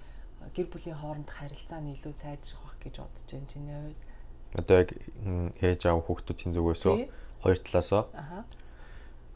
[0.55, 4.01] гэр бүлийн хооронд харилцаа нь илүү сайжрах байх гэж бодож байна чиний хувьд.
[4.59, 4.89] Одоо яг
[5.63, 6.97] ээж аав хүүхдүүдийн зүгээс үү?
[7.43, 8.05] Хоёр талаас уу?
[8.11, 8.43] Аа.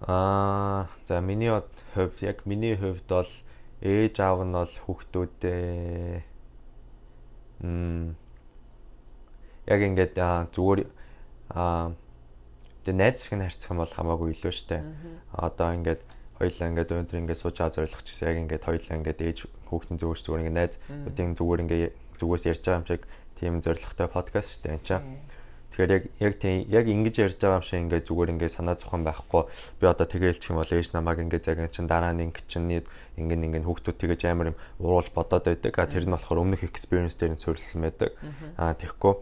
[0.08, 1.52] Аа, за миний
[1.96, 3.32] хувьд яг миний хувьд бол
[3.82, 6.24] ээж аав нь бол хүүхдүүдээ
[7.64, 8.16] м
[9.68, 10.14] яг ингээд
[10.52, 10.80] зүгээр
[11.52, 11.96] аа
[12.88, 14.80] Тэгээ найз шиг харьцах юм бол хамаагүй илүү штэ.
[15.36, 16.02] Одоо ингээд
[16.40, 20.00] хоёлаа ингээд өндөр ингээд сууж байгаа зорилго ч гэсэн яг ингээд хоёлаа ингээд ээж хүүхдийн
[20.00, 20.74] зүгээс зүгээр ингээд найз
[21.12, 23.04] өдийн зүгээр ингээд зүгээс ярьж байгаа юм шиг
[23.36, 25.04] тийм зорилготой подкаст штэ энэ чинь.
[25.76, 29.04] Тэгэхээр яг яг тийм яг ингэж ярьж байгаа юм шиг ингээд зүгээр ингээд санаа зовхон
[29.04, 29.44] байхгүй
[29.78, 32.72] би одоо тэгэлчих юм бол ээж намайг ингээд загин чин дараа нь ингээд чинь
[33.20, 35.76] ингээд ингээд хүүхдүүд тэгэж амар юм уруулж бодоод байдаг.
[35.76, 38.16] Тэр нь болохоор өмнөх experience дээр нь суурилсан байдаг.
[38.56, 39.14] А тэгэхгүй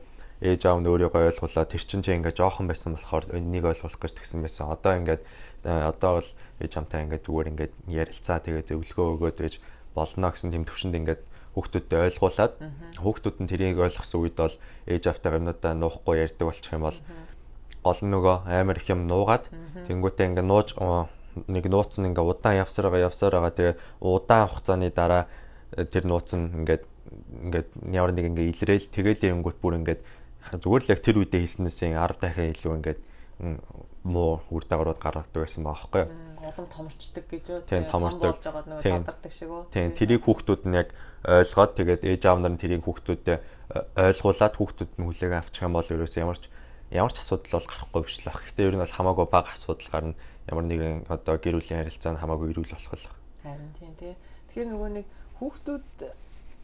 [0.46, 4.14] ээж аав нь өөрийгөө ойлгуулаад тэр чинь ч ингээ жоохон байсан болохоор энийг ойлгуулах гэж
[4.14, 4.70] тэгсэн байсан.
[4.70, 5.22] Одоо ингээд
[5.66, 6.30] одоо бол
[6.62, 9.56] ээж хамтаа ингээд зүгээр ингээд ярилцаа тэгээ зөвлөгөө өгөөд байж
[9.98, 11.22] болно гэсэн тэм төвшөнд ингээд
[11.56, 12.54] хүүхдүүдтэй ойлгуулад
[13.00, 14.56] хүүхдүүд нь тэрийг ойлгосон үед бол
[14.92, 17.00] ээж автайгаа юмнуудаа нуухгүй ярьдаг болчих юм бол
[17.82, 19.46] гол нь нөгөө амар их юм нуугаад
[19.88, 20.70] тэнгуүтээ ингээд нууж
[21.48, 25.24] нэг нууц нь ингээд удаан явсаар байгаа тэгээ удаан хугацааны дараа
[25.72, 26.84] тэр нууц нь ингээд
[27.46, 30.02] ингээд ямар нэг ингээд илрээл тэгээл ирэнгүүт бүр ингээд
[30.54, 33.00] зүгээр л яг тэр үедээ хийснээс 10 дахин илүү ингээд
[34.06, 36.12] муу үр дагаврууд гаргадаг байсан байгаа байхгүй юу?
[36.46, 37.60] Улам томорчдөг гэж үү?
[37.68, 39.64] Тийм байгаа нөгөө тадардаг шиг үү?
[39.74, 40.90] Тийм тэрийг хүүхдүүд нь яг
[41.26, 43.42] ойлгоод тэгээд ээж аав нар нь тэрийг хүүхдүүдэд
[43.98, 46.46] ойлгуулад хүүхдүүд нь хүлээг авчих юм бол ерөөсөө ямар ч
[46.94, 48.40] ямар ч асуудал бол гарахгүй биш л баг.
[48.46, 50.16] Гэтэ ер нь бол хамаагүй бага асуудал гарна.
[50.46, 53.18] Ямар нэгэн одоо гэр бүлийн харилцаа нь хамаагүй эрүүл болох л баг.
[53.42, 54.14] Харин тийм тий.
[54.54, 55.06] Тэгэхээр нөгөө нэг
[55.42, 55.88] хүүхдүүд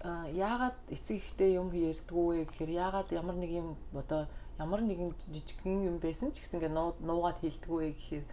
[0.03, 4.25] яагаад эцэг ихтэй юм ярьдгүү вэ гэхээр яагаад ямар нэг юм одоо
[4.57, 6.73] ямар нэгэн жижигхэн юм байсан ч гэсэн ингээ
[7.05, 8.25] нуугаад хилдэггүй гэхээр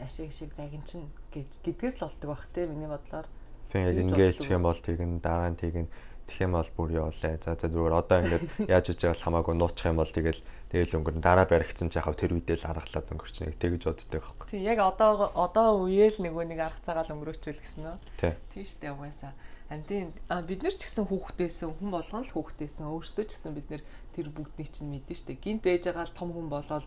[0.00, 3.28] ашиг шиг загинчин гэж гэдгээс л болдог бах те миний бодлоор.
[3.68, 5.86] Тийм яг ингээл чих юм бол тэгэн дараа нь тэгэн
[6.24, 7.36] тэгэх юм бол бүр явуулаа.
[7.36, 11.24] За за зүгээр одоо ингээд яаж хийж байгаа хамаагүй нуучих юм бол тэгэл тэгэл өнгөрн
[11.24, 14.46] дараа баригдсан ч яхав тэр үедээ л аргалаад өнгөрч нэг тэгж боддог байхгүй.
[14.52, 17.98] Тийм яг одоо одоо үеэл нөгөө нэг арга цагаал өнгөрөөчөл гэсэн үү?
[18.20, 18.34] Тийм.
[18.52, 19.32] Шүү дээ угаасаа.
[19.68, 20.12] Антин
[20.48, 24.26] бид нар ч гэсэн хүүхдээсэн хүн болгон л хүүхдээсэн өөрсдөө ч гэсэн бид нэр тэр
[24.32, 25.40] бүгднийг чинь мэдэн штэ.
[25.40, 26.84] Гинт ээж байгаа л том хүн болоод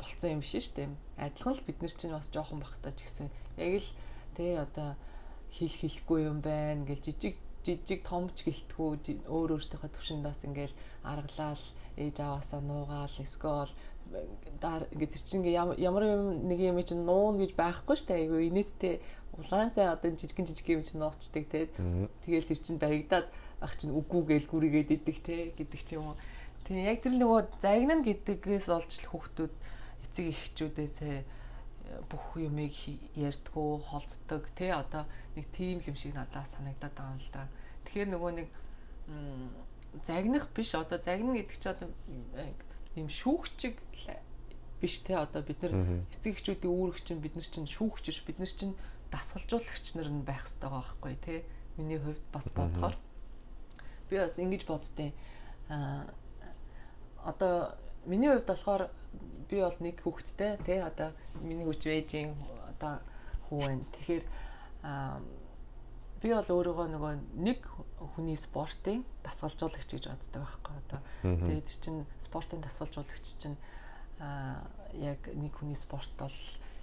[0.00, 0.88] болцсон юм биш штэ.
[1.20, 3.28] Адилхан л бид нар чинь бас жоохон бахтаа ч гэсэн
[3.60, 3.90] яг л
[4.36, 4.96] тэ одоо
[5.52, 11.60] хэл хэлэхгүй юм байна гэл жижиг жижиг томч гэлтгүү өөр өөртөөхөө төвшөндөөс ингээл аргалаал
[12.00, 13.70] ээж аваасаа нуугаал эсвэл
[14.60, 18.40] даар ингээд тэр чинь ямар юм нэг юм чинь нуун гэж байхгүй шүү дээ айгүй
[18.50, 18.94] инээдтэй
[19.38, 21.70] улаан цай одоо жижигэн жижиг юм чинь нууцдаг те.
[22.26, 23.26] Тэгэл тэр чинь баригдаад
[23.62, 26.16] ах чинь үгүй гээл гүрийгээд идэг те гэдэг ч юм уу.
[26.66, 29.54] Тийм яг тэр нөгөө загнана гэдгээс олж л хүүхдүүд
[30.10, 30.96] эцэг эхчүүдээс
[32.10, 32.74] бүх юмыг
[33.14, 34.74] ярьдгүү холддог те.
[34.74, 35.06] Одоо
[35.38, 37.46] нэг тийм юм шиг надад санагдаад байгаа юм л да.
[37.86, 38.48] Тэгэхээр нөгөө нэг
[40.04, 41.88] загнах биш одоо загна гэдэг чинь одоо
[42.96, 43.76] ийм шүүгчиг
[44.80, 45.74] биш те одоо бид нар
[46.14, 48.74] эцэг эхчүүдийн үүрэг чинь бид нар чинь шүүгч биш бид нар чинь
[49.12, 51.34] дасгалжуулагч нар нь байх хэрэгтэй байгаа байхгүй те
[51.76, 52.96] миний хувьд бас бодохоор
[54.08, 55.12] би бас ингэж боддیں۔
[55.68, 56.06] а
[57.24, 57.74] одоо
[58.06, 58.90] миний хувьд болохоор
[59.50, 62.34] би бол нэг хүүхэдтэй те одоо миний хүч ээжийн
[62.70, 63.02] одоо
[63.48, 63.84] хүү байна.
[63.94, 64.24] Тэгэхээр
[66.22, 67.60] би бол өөрийгөө нөгөө нэг
[68.00, 71.00] хүний спортын дасгалжуулагч гэж боддог байхгүй одоо.
[71.22, 73.56] Тэгээд чинь спортын дасгалжуулагч чинь
[74.20, 74.64] а
[74.96, 76.32] яг нэг хүний спорт бол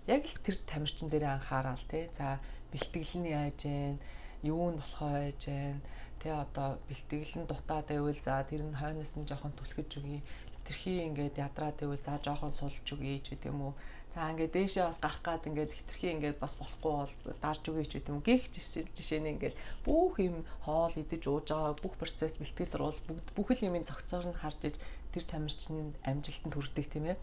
[0.06, 2.10] яг л тэр тамирчин дээр анхаарал тий.
[2.18, 2.40] За
[2.72, 3.98] бэлтгэл нь яаж вэ?
[4.46, 5.82] Юу нь болохоо яаж вэ?
[6.22, 10.22] Тэ одоо бэлтгэл нь дутаад байвал за тэр нь хойноос нь жоохон түлхэж өгье.
[10.54, 13.74] Хитрхи ингээд ядраад байвал за жоохон сулж өгье ч гэдэм үү.
[14.18, 18.02] За ингээд дээшээ бас гарах гад ингээд хитрхи ингээд бас болохгүй бол дарж өгье ч
[18.02, 18.26] гэдэм үү.
[18.26, 19.54] Гэх жишээ нь ингээд
[19.86, 24.26] бүх юм хоол идэж ууж байгаа бүх процесс бэлтгэл сурвал бүгд бүх л юмын цогцоор
[24.26, 24.82] нь харж иж
[25.14, 27.18] тэр тамирчин амжилтанд хүрдэг тийм ээ.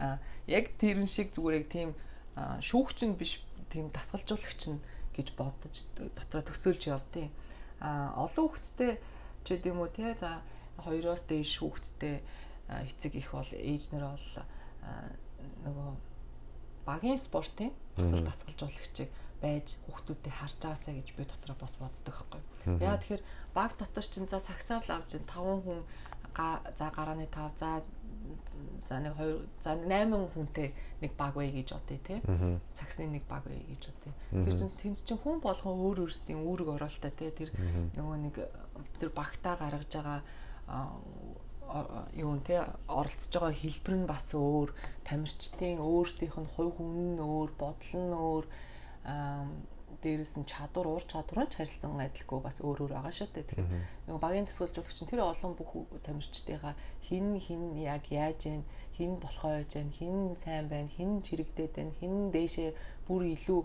[0.00, 0.16] Аа
[0.48, 1.90] яг тэрэн шиг зүгээр яг тийм
[2.64, 4.80] шүүгч нь биш тийм дасгалжуулагч нь
[5.20, 7.28] гэж бодож дотроо төсөөлж явдیں۔
[7.84, 8.96] Аа олон хүүхэдтэй
[9.44, 10.40] ч гэдэм үү тий за
[10.80, 12.24] хоёроос дээш хүүхэдтэй
[12.88, 14.28] эцэг их бол ээж нар бол
[15.68, 16.07] нөгөө
[16.88, 19.10] багийн спортын бас дасгалжуулагчийг
[19.42, 22.42] байж хүүхдүүдэд харж байгаасаа гэж би дотроо бас боддог байхгүй.
[22.82, 23.22] Яа тэгэхээр
[23.54, 25.28] баг дотор чинь за сагсаар л авч 5
[25.62, 25.80] хүн
[26.78, 27.70] за гарааны 5 за
[28.88, 32.16] за нэг 2 за 8 хүнтэй нэг баг бай гэж бодъё те.
[32.74, 34.12] Саксны нэг баг бай гэж бодъё.
[34.42, 37.30] Тэр чинь тэнд чинь хүн болгон өөр өөрсдийн үүрэг ороолтой те.
[37.30, 37.54] Тэр
[37.94, 38.36] нөгөө нэг
[38.98, 40.20] тэр багтаа гаргаж байгаа
[42.24, 44.68] юу те оролцож байгаа хэлбэр нь бас өөр
[45.08, 48.44] тамирчдын өөрсдийнх нь хувь хүн нь өөр бодол нь өөр
[50.02, 53.48] дээрээс нь чадвар уур чадвар нь харилцан адилгүй бас өөр өөр байгаа шүү дээ.
[53.48, 53.68] Тэгэхээр
[54.06, 55.70] нөгөө багийн төсөөлжүүлэгч чинь тэр олон бүх
[56.06, 56.74] тамирчдынхаа
[57.06, 58.62] хин хин яг яаж вэ?
[58.96, 59.90] Хин болохоо яаж вэ?
[59.98, 60.92] Хин сайн байна?
[60.96, 61.98] Хин чирэгдээд байна?
[62.00, 62.70] Хин дээшээ
[63.08, 63.60] бүр илүү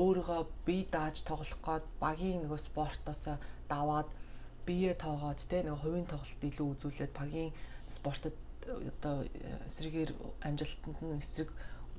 [0.00, 3.22] өөрийгөө бие дааж тоглох гээд багийн нөгөө спортоос
[3.72, 4.08] даваад
[4.66, 7.52] бие тоогоод те нөгөө хувийн тоглолт илүү үзүүлээд багийн
[7.88, 9.24] спортод одоо
[9.68, 11.50] эсрэгээр амжилтанд нь эсрэг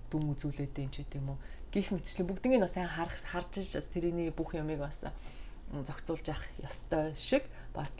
[0.10, 1.38] дүм үзүүлээд дээ ч гэдэм үү
[1.74, 5.02] гих мэтчлэн бүгднийг нь сайн харах харж бас тэрний бүх юмыг бас
[5.72, 7.94] зохицуулж явах ёстой шиг бас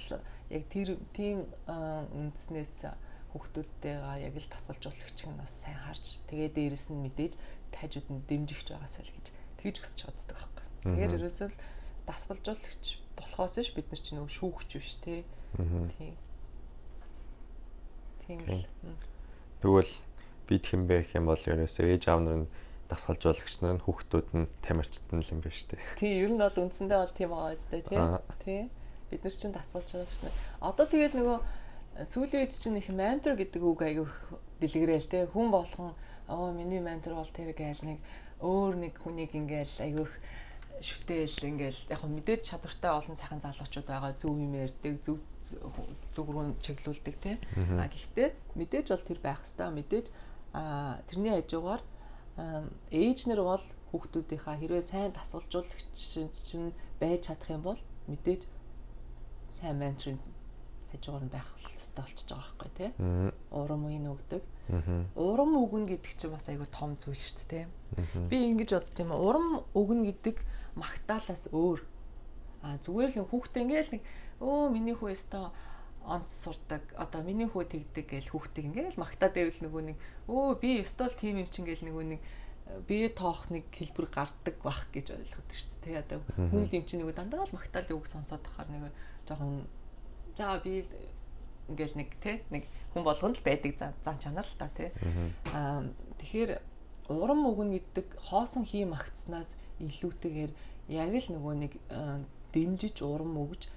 [0.50, 2.90] яг тэр тийм үндснээс
[3.34, 7.34] хүүхдүүдтэйгээ яг л тасалжуулагч нь бас сайн харж тэгээ дээрэс нь мэдээж
[7.76, 9.28] тайжууд нь дэмжигч байгаасаа л гэж
[9.60, 10.66] тэгж өсч боддог байхгүй.
[10.88, 11.60] Тэгэхээр ерөөсөө л
[12.08, 12.86] дасгалжуулагч
[13.18, 15.24] болохоос ш бид нар ч нэг шүүгч биш те.
[15.56, 16.16] Тийм.
[18.28, 18.66] Тийм л.
[19.62, 19.94] Тэгвэл
[20.48, 22.48] бид хэн бэ гэх юм бол ерөөсөө ээж аав нар нь
[22.90, 25.82] дасгалжуулагч нар нь хүүхдүүд нь тамирчид нь л юм байна шүү дээ.
[25.98, 28.00] Тийм ер нь бол үндсэндээ бол тийм байгаа үстэй тий.
[28.46, 28.62] Тий.
[29.10, 30.36] Бид нар чинь дасгалжуулагч нар.
[30.62, 31.38] Одоо тэгэл нөгөө
[32.14, 34.08] сүүлийн үед чинь их ментор гэдэг үг аягүй
[34.62, 35.24] дэлгэрэл тий.
[35.26, 35.98] Хүн болгон
[36.30, 38.00] оо миний ментор бол тэр гээл нэг
[38.42, 40.08] өөр нэг хүнийг ингээл аягүй
[40.82, 45.20] шүтэл ингээл яг мэдээж чадвартай олон сайхан залуучууд байгаа зөв юм ярьдаг зөв
[46.14, 47.36] зүг рүү чиглүүлдэг тий.
[47.80, 50.06] А гэхдээ мэдээж бол тэр байх хэвээр мэдээж
[50.54, 51.82] а тэрний хажуугаар
[52.92, 55.96] ээж нар бол хүүхдүүдийнхаа хэрвээ сайн дасгалжуулагч
[56.48, 58.42] чинь байж чадах юм бол мэдээж
[59.56, 60.20] сайн менторын
[60.92, 62.90] хажуугаар нь байх хэрэгтэй болчихж байгаа байхгүй тий.
[63.52, 64.44] Урам үеийн өгдөг.
[65.16, 67.66] Урам өгнө гэдэг чинь бас айгүй том зүйл шүү дээ.
[68.28, 70.36] Би ингэж бодд юм урам өгнө гэдэг
[70.76, 71.82] магтаалаас өөр.
[72.66, 74.04] А зүгээр л хүүхдээ ингээл нэг
[74.42, 75.52] өө миний хүү өстө
[76.06, 79.98] онц сурдаг одоо миний хүү тэгдэг гэж хүүхдийг ингээл магтаад байвал нөгөө нэг
[80.30, 82.22] өө би өстө л тийм юм чинь гэл нөгөө нэг
[82.88, 86.02] бие тоох нэг хэлбэр гардаг бах гэж ойлгоод шүү дээ.
[86.02, 88.94] Одоо хүн юм чинь нөгөө дандаа л магтаалын үг сонсоод тахаар нэг
[89.30, 89.70] жоохон
[90.38, 90.86] за би
[91.70, 94.90] ингээл нэг те нэг хүн болгонд л байдаг зан чанар л та те.
[95.54, 95.86] Аа
[96.22, 96.58] тэгэхээр
[97.10, 100.52] урам өгнө гэдэг хоосон хий магтснаас илүүтэйгээр
[100.96, 101.74] яг л нөгөө нэг
[102.54, 103.68] дэмжиж урам өгж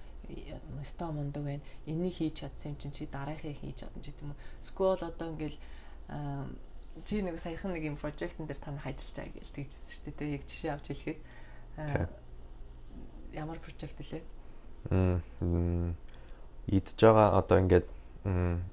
[0.82, 1.64] өстой мундаг байна.
[1.86, 4.38] Энийг хийж чадсан юм чинь чи дараахыг хийж чадна ч гэдэм үү.
[4.62, 5.58] Скол одоо ингээл
[7.04, 10.34] чи нэг саяхан нэг юм прожектын дээр танах ажиллаж байгаа гэж тэгжсэн шүү дээ.
[10.36, 11.20] Яг жишээ авч хэлэхэд
[13.32, 14.22] ямар прожект лээ?
[14.92, 15.96] Мм
[16.68, 17.88] идж байгаа одоо ингээд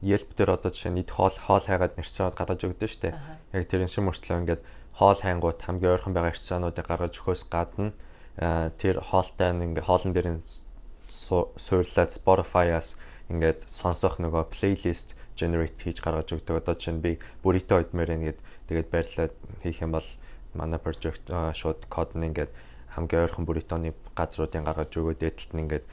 [0.04, 3.14] Yelp дээр одоо жишээ нь ид хоол хоол хайгаад нэрсэнүүд гаргаж өгдөө шүү дээ.
[3.56, 4.62] Яг тэрэн шиг мөртлөө ингээд
[4.96, 7.92] хоол хайнгууд хамгийн ойрхон байгаа нэрсэнүүдийг гаргаж өгөхөөс гадна
[8.80, 10.28] тэр хоолтой ингээд хоолн дээр
[11.12, 12.96] суурлаад Spotify-аас
[13.30, 16.64] ингээд сонсох нөгөө плейлист generate хийж гаргаж өгдөг.
[16.64, 17.20] Одоо чинь би
[17.84, 18.40] идмээр байна гэд
[18.72, 20.08] тэгээд байрлаад хийх юм бол
[20.56, 22.52] манай project шууд код нь ингээд
[22.96, 25.86] хамгийн ойрхон burrito-ны газруудын гаргаж өгөөд дээдлэлт нь ингээд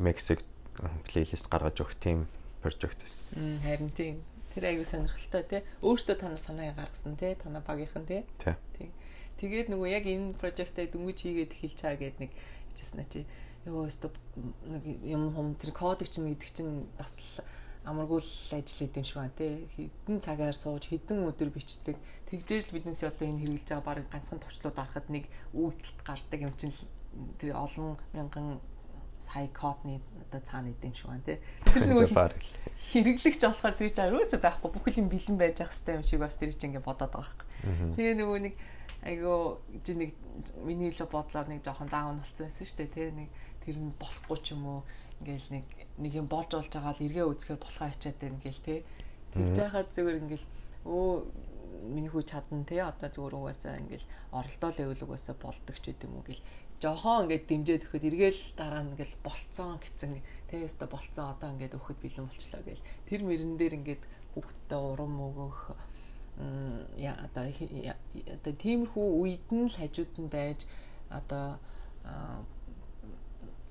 [0.00, 0.40] Мексик
[1.04, 2.26] плейлист гаргаж өгөх тийм
[2.64, 3.60] project байсан.
[3.62, 4.16] Харин тийм.
[4.54, 5.60] Тэр аягүй сонирхолтой тий.
[5.82, 7.34] Өөртөө та нар санаа гаргасан тий.
[7.36, 8.24] Танаа багийнхан тий.
[8.40, 8.90] Тий.
[9.38, 12.30] Тэгээд нөгөө яг энэ project-ыг дөнгөж хийгээд эхэлж чаа гэд нэг
[12.74, 13.22] хичээсэн чи
[13.66, 14.10] ёо өстө
[14.66, 17.14] нэг юм хом тэр кодыг чинь гэдэг чинь бас
[17.84, 21.96] амаргүй л ажил хийдэм шиг байна тий хэдэн цагаар сууж хэдэн өдөр бичдэг
[22.30, 26.54] тэгжээж л биднээс одоо энэ хэрэгжилж байгаа баг ганцхан товчлууд арахад нэг үйлдэлт гардаг юм
[26.60, 26.74] чинь
[27.38, 28.60] тэр олон мянган
[29.18, 31.38] сая кодны одоо цаана идэм шиг байна тий.
[31.66, 31.98] Тэр чинь
[32.94, 36.34] хэрэглэгч болохоор тэр чинь ерөөсөө байхгүй бүх юм бэлэн байж ах хэвээр юм шиг бас
[36.38, 38.54] тэр чинь ингээд бодоод байгаа хэрэг тэгээ нөгөө нэг
[39.02, 40.10] айгуу чи нэг
[40.62, 43.08] миний л бодлоор нэг жоохон даун болсон байсан шүү дээ тий.
[43.14, 43.30] Нэг
[43.62, 44.80] тэр нь болохгүй ч юм уу
[45.22, 45.66] ингээл нэг
[45.98, 48.82] нэг юм болж болж байгаа л эргээ үзэхээр болохоо ачаад байна гээл те.
[49.34, 50.46] Тэгж яхаар зүгээр ингээл
[50.86, 51.10] өө
[51.94, 56.24] миний хүү чадна те одоо зүгээр угаасаа ингээл оролдоо левел угаасаа болдог ч гэдэм үү
[56.26, 56.42] гэл
[56.82, 61.74] жохоо ингээд дэмжээд өгөхөд эргээл дараа нь ингээл болцсон гэсэн те өстө болцсон одоо ингээд
[61.74, 64.02] өгөхөд бэлэн болчлаа гэл тэр мөрөн дээр ингээд
[64.34, 65.58] хүүхдтэй урам өгөх
[67.02, 70.60] яа одоо одоо тиймэрхүү үед нь л хажууд нь байж
[71.10, 71.58] одоо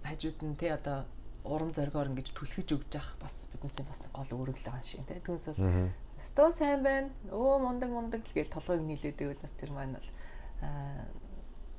[0.03, 1.07] хажууд нь те одоо
[1.47, 5.23] урам зоригоор ингэж түлхэж өгж явах бас биднээс бас гол өөрөглөө байгаа шиг тийм.
[5.23, 7.09] Түүнээс бол сто сайн байна.
[7.31, 10.09] Өө мундаг мундаг л гэж толгойг нийлээд байвал бас тэр маань бол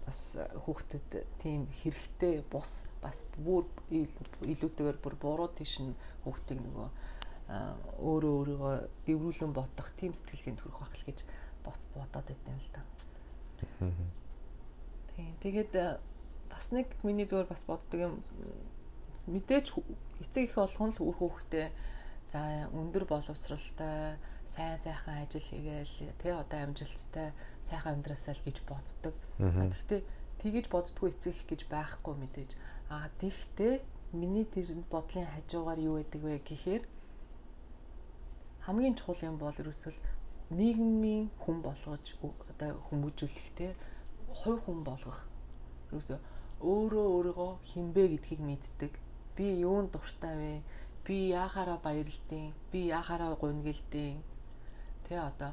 [0.09, 0.21] бас
[0.65, 5.93] хүүхдэд тийм хэрэгтэй бус бас бүр илүүтэйгээр бүр буруу тийш нь
[6.25, 6.89] хүүхдийг нөгөө
[8.01, 11.19] өөрөө өөрийгөө дэврүүлэн бодох тийм сэтгэлгээнд хүрэх байх л гэж
[11.65, 12.83] бас бодоод байт юм л да.
[15.13, 15.33] Тийм.
[15.45, 15.73] Тэгээд
[16.49, 18.15] бас нэг миний зүгээр бас боддог юм
[19.29, 19.77] мэдээж
[20.25, 21.67] эцэг их болгон л үр хүүхдээ
[22.33, 24.17] за өндөр боловсралтай
[24.55, 27.33] сайн сайхан ажил хийгээл тий одоо амжилттай
[27.69, 29.15] сайхан амьдрасаа л гэж боддог.
[29.39, 30.01] Гэхдээ
[30.41, 32.51] тгийж боддгүй эцэгх гэж байхгүй мэдээж.
[32.89, 33.75] Аа тэгтээ
[34.13, 36.83] миний тэр бодлын хажуугаар юу байдаг вэ гэхээр
[38.65, 39.99] хамгийн чухал юм бол ерөөсөл
[40.51, 42.05] нийгмийн хүн болгож
[42.51, 43.77] одоо хүмүүжүүлэх те
[44.33, 45.21] хувь хүн болгох.
[45.93, 46.19] Ерөөсөө
[46.59, 48.93] өөрөө өөрийгөө хинбэ гэдгийг мэддэг.
[49.37, 50.55] Би юунд дуртай вэ?
[51.05, 54.38] Би яахаараа баярлдیں۔ Би яахаараа гунгэлдیں۔
[55.09, 55.53] Тэ одоо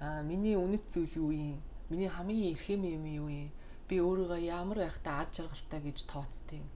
[0.00, 1.62] а миний үнэт зүйл юу юм?
[1.88, 3.50] Миний хамгийн эрхэм юм юу юм?
[3.88, 6.66] Би өөрийгөө ямар байхтай ад жаргалтай гэж тооцдیں۔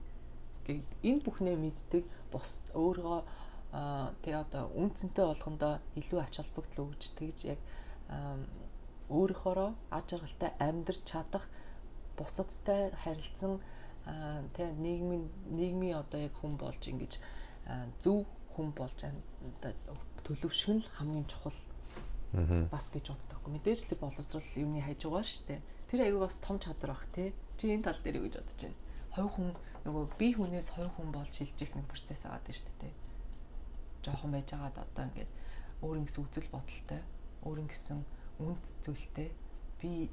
[1.03, 3.21] Энэ бүхнээ мэддэг бус өөрийгөө
[4.23, 7.59] тэ одоо үнцэнтэй болгондоо илүү ач холбогдол өгч тэгж яг
[9.11, 11.45] өөрийнхоороо ад жаргалтай амьдрч чадах
[12.17, 13.59] бусадтай харилцсан
[14.55, 17.19] тэгээ нийгмийн нийгмийн одоо яг хүн болж ингэж
[18.03, 18.99] зөв хүн болж
[20.23, 21.55] төлөвшгөн л хамгийн чухал
[22.31, 23.51] бас гэж боддоггүй.
[23.59, 25.59] Мэдээж л боловсрал юуны хажуугаар штэ.
[25.91, 27.35] Тэр аягүй бас том чадвар бах тий.
[27.59, 28.79] Чи энэ тал дээр юу гэж бодож байна?
[29.11, 29.47] Хой хүн
[29.83, 32.93] нөгөө би хүнээс хой хүн болж шилжих нэг процесс агаад байна штэ тий.
[34.07, 35.31] Жохон байж байгаад одоо ингээд
[35.83, 37.01] өөрийн гэсэн үзэл бодолтой,
[37.43, 37.99] өөрийн гэсэн
[38.39, 39.29] үнц зүйлтэй
[39.83, 40.07] би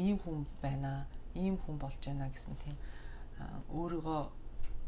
[0.00, 1.04] ийм хүн байна,
[1.36, 2.76] ийм хүн болж байна гэсэн тийм
[3.68, 4.20] өөрийгөө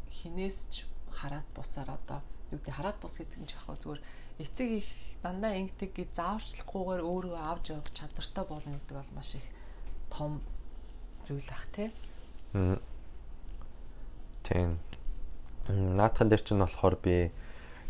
[0.09, 2.19] хинээс ч хараад бусаар одоо
[2.51, 4.01] юу гэдэг хараад бус гэдэг нь жоохон зүгээр
[4.43, 4.87] эцэг их
[5.21, 9.45] дандаа ингэдэг гэж зааварчлахгүйгээр өөрөө авч явах чадвартай болно гэдэг бол маш их
[10.09, 10.41] том
[11.27, 11.89] зүйл ах тий.
[14.43, 14.79] Тийм.
[15.67, 17.31] Наатхан дээр чинь болохоор би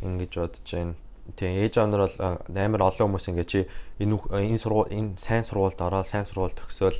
[0.01, 0.95] ингэж бодож байна.
[1.37, 2.17] Тийм ээж аанаар бол
[2.57, 3.59] амар олон хүмүүс ингэ чи
[4.01, 6.97] энэ энэ сургууль энэ сайн сургуульд ороод сайн сургууль төгсөөл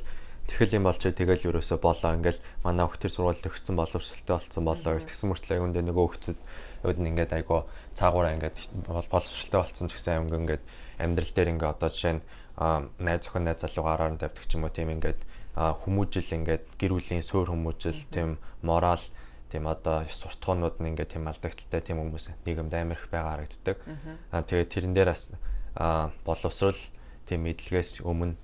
[0.50, 2.18] Тэгэл юм болчих тэгэл ерөөсө болоо.
[2.18, 4.98] Ингээл манай хөхтөр сургууль төгссөн боловсралтай болсон болоо.
[4.98, 6.38] Гэж тэгсэн мөртлөө юунд нөгөө хөхтөд
[6.82, 10.64] өөд нь ингээд айгу цаагаараа ингээд боловсралтай болсон ч гэсэн өнгө ингээд
[10.98, 12.22] амьдрал дээр ингээд одоо жишээ нь
[12.98, 15.20] найз зохион найз залуугаа араар нь тавьдаг ч юм уу тийм ингээд
[15.54, 19.04] хүмүүжил ингээд гэр бүлийн суур хүмүүжил тийм морал
[19.52, 23.78] тийм одоо суртахуунууд нь ингээд тийм алдагдaltaй тийм хүмүүс нийгэмд амар их байгаа харагддаг.
[24.34, 25.30] Аа тэгээд тэрэн дээр бас
[26.24, 26.80] боловсрал
[27.26, 28.34] тийм мэдлэгээс өмнө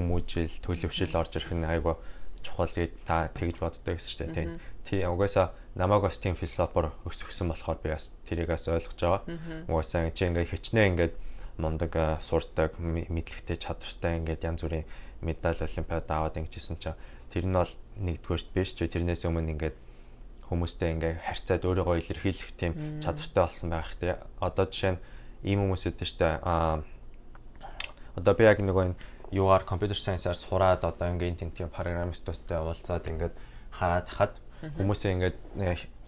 [0.00, 2.00] хүмүүжил төлөвшил орж ирэх нь айгу
[2.40, 4.48] чухал гэж та тэгж боддог гэсэн чинь тийм.
[4.88, 9.22] Тий угаасаа намайг бас тийм философор өсгсөн болохоор би бас тэрийг бас ойлгож байгаа.
[9.68, 11.14] Угаасаа чи ингээд хичнээн ингээд
[11.60, 14.88] мундаг сурдаг мэдлэгтэй чадвартай ингээд янз бүрийн
[15.20, 16.96] медаль олимпиад аваад ингэжсэн чинь
[17.28, 19.76] тэр нь бол нэгдүгээрт биш ч тэрнээс өмнө ингээд
[20.48, 22.72] хүмүүстэй ингээ харьцаад өөрийгөө илэрхийлэх тийм
[23.04, 24.16] чадвартай болсон байх хэрэгтэй.
[24.40, 25.02] Одоо жишээ нь
[25.44, 26.82] ийм хүмүүс үүдээ штэ а
[28.16, 28.98] одоо би яг нөгөө энэ
[29.32, 33.34] юугаар компьютер сайенсаар сураад одоо ингээ энэ тийм программистуудтай уулзаад ингээд
[33.70, 35.36] хараад хахад хүмүүсээ ингээд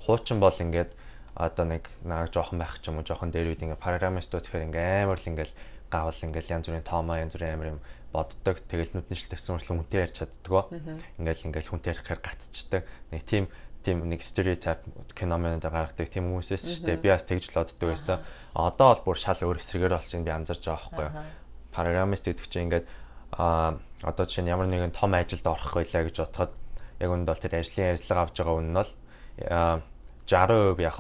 [0.05, 0.91] хуучин бол ингээд
[1.35, 4.87] одоо нэг наа жоохон байх ч юм уу жоохон дээр үед ингээ программистууд тэгэхээр ингээ
[5.07, 5.55] амар л ингээл
[5.89, 7.81] гавал ингээл янз бүрийн тоомоо янз бүрийн амар юм
[8.13, 8.61] боддог.
[8.69, 10.65] Тэгэл нүдний шил тавьсан мөртлөө хүнтэй ярьж чаддгаа
[11.17, 12.83] ингээл ингээл хүнтэй ярихээр гацчдаг
[13.13, 13.45] нэг тийм
[13.83, 14.85] тийм нэг стереотип
[15.17, 18.21] феноменд гаргадаг тийм хүмүүсээс шүү дээ би бас тэгж л боддог байсан.
[18.53, 21.41] Одоо бол бүр шал өөр эсрэгээр болсон би анзарч байгаа байхгүй
[21.73, 22.87] программист гэдэг чинь ингээд
[23.33, 26.53] а одоо жишээ нь ямар нэгэн том ажилд орох байлаа гэж бодоход
[27.01, 28.90] яг үүнд бол тэр ажлын ярилцлага авч байгаа үн нь бол
[30.29, 30.99] 60% яг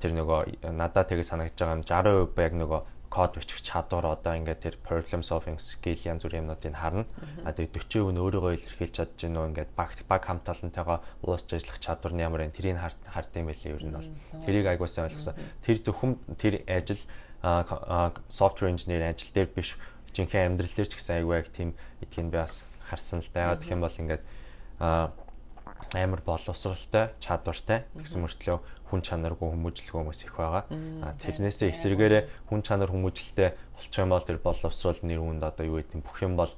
[0.00, 0.40] тэр нөгөө
[0.72, 2.80] надад тэгээ санагдаж байгаа юм 60% яг нөгөө
[3.16, 7.06] код бичих чадвар одоо ингээд тэр problem solving skill янз бүрийн юмнуудыг харна.
[7.46, 11.78] А тэгээ 40% нь өөрийгөө илэрхийлж чадж гэнэ үү ингээд баг баг хамталантайгаа уусч ажиллах
[11.78, 12.52] чадвар нь ямар вэ?
[12.52, 14.10] Тэрийг хард юм байлээ ер нь бол.
[14.44, 15.38] Тэрийг айгуусаа ойлгосон.
[15.62, 17.00] Тэр зөвхөн тэр ажил
[18.28, 19.78] software engineer ажил дээр биш
[20.16, 23.54] жинхэнэ амьдрал дээр ч гэсэн айгүй яг тийм эдгийг би бас харсан л да.
[23.60, 24.22] Тэгэх юм бол ингээд
[24.80, 28.58] амар боловсралтай, чадвартай гэсэн мөртлөө
[28.90, 30.64] хүн чанаргүй хүмүүжлэх хүмүүс их байгаа.
[31.02, 35.78] А тэрнээсээ эсрэгээрээ хүн чанар хүмүүжлэлтэй болчих юм бол тэр боловсрал нэр хүнд одоо юу
[35.78, 36.52] гэдэг бүх юм бол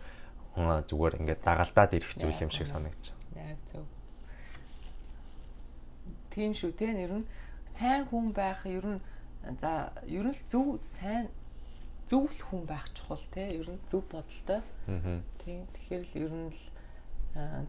[0.59, 3.53] зүгээр ингээд дагалдаад ирэх зүйл юм шиг санагдаж байна.
[3.53, 3.85] Яг зөв.
[6.33, 7.29] Тийм шүү те нэр нь
[7.79, 9.01] сайн хүн байх ер нь
[9.61, 11.29] за ер нь зөв сайн
[12.09, 14.65] зөв л хүн байх чухал те ер нь зөв бодолтой.
[14.89, 15.21] Аа.
[15.45, 16.63] Тийм тэгэхээр л ер нь л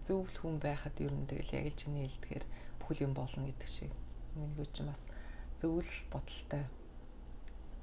[0.08, 2.46] зөв л хүн байхад ер нь тэгэл яг л чиний хэлдгээр
[2.80, 3.92] бүхэл юм болно гэдэг шиг.
[4.40, 5.04] Миний ч бас
[5.60, 6.64] зөв л бодолтой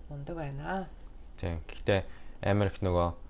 [0.09, 0.89] мундаг байна.
[1.37, 1.61] Тийм.
[1.69, 2.01] Гэхдээ
[2.41, 3.27] амар их нөгөө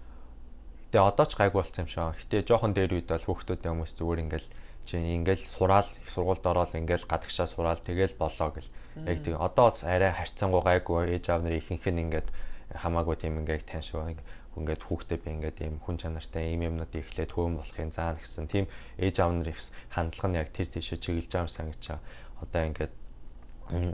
[0.87, 2.17] Гэтэ одоо ч гайгүй болсон юм шиг.
[2.25, 4.49] Гэтэ жоохон дээр үед бол хүүхдүүдтэй хүмүүс зүгээр ингээл
[4.87, 8.71] чи ингээл сураал их сургуульд ороод ингээл гадагшаа сураал тэгэл болоо гэл.
[9.05, 12.29] Яг тийм одоо арай харьцангуй гайгүй ээж аав нарын ихэнх нь ингээд
[12.75, 14.19] хамаагүй тийм ингээд таньшгүй
[14.57, 18.67] ингээд хүүхдээ би ингээд ийм хүн чанартай ийм юмнуудыг эхлээд хөөн болохын заана гэсэн тийм
[18.97, 19.61] ээж аав нарын
[19.93, 22.01] хандлага нь яг тэр тийшээ чиглэж байгаа юм байгаа.
[22.41, 22.93] Одоо ингээд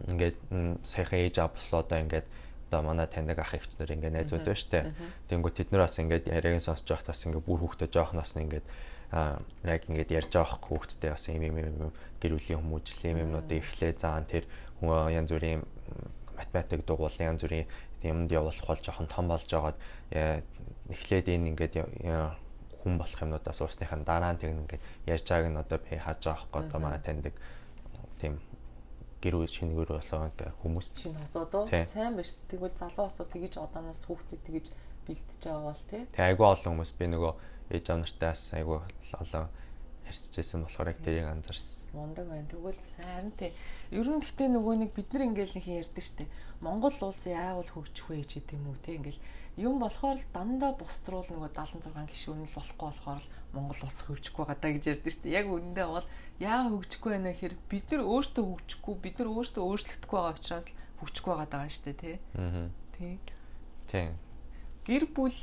[0.06, 0.36] ингээд
[0.86, 2.26] саяхан ээж аав болсоо одоо ингээд
[2.70, 4.94] одоо манай таньдаг ах ихчнэр ингээд найзууд байна штэ.
[5.28, 8.66] Тэнгүү тэд нар бас ингээд яриаг сонсож байхад бас ингээд бүр хүүхдээ жоохноос нь ингээд
[9.12, 13.60] а яг ингээд ярьж байгаа хүүхдтэй бас ийм ийм ийм гэр бүлийн хүмүүжил ийм юмнуудыг
[13.60, 14.48] эхлээ заан тэр
[14.80, 15.60] янз бүрийн
[16.32, 17.68] математик дугуул янз бүрийн
[18.04, 19.78] юмд явуулах бол жоохон том болж байгаад
[20.90, 21.74] эхлээд энэ ингээд
[22.82, 26.42] хүн болох юмнуудаас уусныхаа дараа нь тэг ингээд ярьж байгааг нь одоо би хааж байгаа
[26.42, 27.34] хгүй одоо манай таньдаг
[28.18, 28.42] тийм
[29.22, 30.30] гэр бүл шинэ гэр болсон
[30.62, 30.86] хүмүүс.
[30.98, 34.66] Шинэ дөө сайн биш тэгвэл залуу хосоо тэгэж одооноос хүүхдэд тэгэж
[35.06, 36.02] бэлтэж байгаа бол тий.
[36.18, 37.32] Айгүй олон хүмүүс би нөгөө
[37.70, 38.78] ээж аав нартаас айгүй
[39.14, 39.46] олон
[40.06, 42.48] харьцажсэн болохоор яг тэрийг анзаарсан мундаг байна.
[42.48, 43.52] Тэгвэл харин тий.
[43.92, 46.28] Ер нь гэхдээ нөгөө нэг бид нар ингээл нэг ярьдаг штеп.
[46.60, 48.96] Монгол улс яавал хөгжих вэ гэдэг юм уу тий.
[48.96, 49.20] Ингээл
[49.60, 54.42] юм болохоор л дандаа бусдруул нөгөө 76 гишүүн л болохгүй болохоор л Монгол улс хөгжихгүй
[54.48, 55.30] байгаа даа гэж ярьдаг штеп.
[55.32, 56.06] Яг үүндээ бол
[56.40, 60.68] яа хөгжихгүй байна гэхээр бид нар өөрсдөө хөгжихгүй, бид нар өөрсдөө өөрчлөгдөхгүй байгаа учраас
[61.00, 62.16] хөгжихгүй байгаа даа штеп тий.
[62.34, 62.68] Аа.
[62.96, 63.14] Тий.
[63.92, 64.08] Тий.
[64.86, 65.38] гэр бүл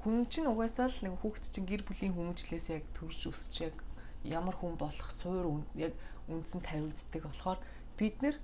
[0.00, 3.76] хүн чинь угаасаа л нэг хүүхэд чинь гэр бүлийн хүмүүжлээс яг төрж өсч яг
[4.24, 5.92] ямар хүн болох суур яг
[6.28, 7.58] үндсэн тавигддаг болохоор
[7.98, 8.36] бид нэр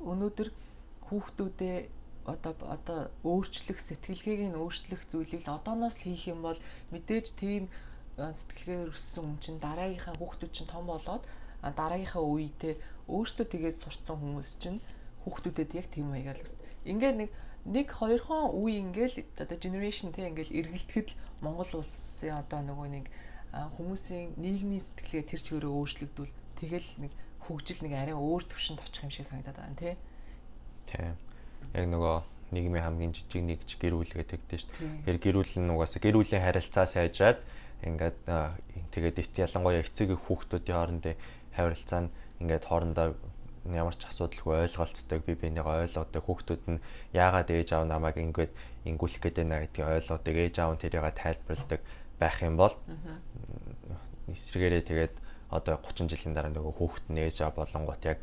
[0.00, 0.48] өнөөдөр
[1.06, 1.78] хүүхдүүдээ
[2.28, 6.58] одоо одоо өөрчлөх сэтгэлгээг нь өөрчлөх зүйлийг л одооноос л хийх юм бол
[6.92, 7.72] мэдээж тийм
[8.18, 11.24] сэтгэлгээр өссөн хүн чинь дараагийнхаа хүүхдүүд чинь том болоод
[11.62, 12.74] дараагийнхаа үедээ
[13.08, 14.78] өөртөө тэгээд сурцсан хүмүүс чинь
[15.24, 16.54] хүүхдүүдэд яг тийм маягаар л өс.
[16.84, 17.30] Ингээд нэг
[17.64, 21.08] нэг хоёрхон үе ингээл одоо generation те ингээл эргэлдэхэд
[21.42, 23.06] Монгол улсын одоо нөгөө нэг
[23.52, 27.12] хүмүүсийн нийгмийн сэтгэлгээ тэр чигээрээ өөрчлөгдвөл тэгэл нэг
[27.48, 29.94] хөгжил нэг арай өөр төвшөнд очих юм шиг санагдаад байна тий.
[30.92, 31.16] Тийм.
[31.72, 32.16] Яг нөгөө
[32.52, 35.04] нийгмийн хамгийн жижиг нэгж гэр бүл гэдэг дээ шүү дээ.
[35.08, 37.40] Тэр гэр бүл нь угаасаа гэр бүлийн харилцаа сайжраад
[37.84, 38.18] ингээд
[38.92, 41.16] тэгээд эт ялангуяа эцэг их хүүхдүүдийн хоорондын
[41.56, 43.16] харилцаа нь ингээд хоорондоо
[43.68, 46.82] ямар ч асуудалгүй ойлголцдог би бинийгаа ойлгодог хүүхдүүд нь
[47.12, 48.52] яагаад ээж аав намайг ингээд
[48.88, 51.80] ингүүлэх гэдэг нэ гэдгийг ойлгодог ээж аав нь тэрийг тайлбарладаг
[52.20, 52.74] байх юм бол
[54.28, 55.14] эсрэгээрээ тэгээд
[55.48, 58.20] одоо 30 жилийн дараа нөгөө хүүхэд нээж аа болонгот яг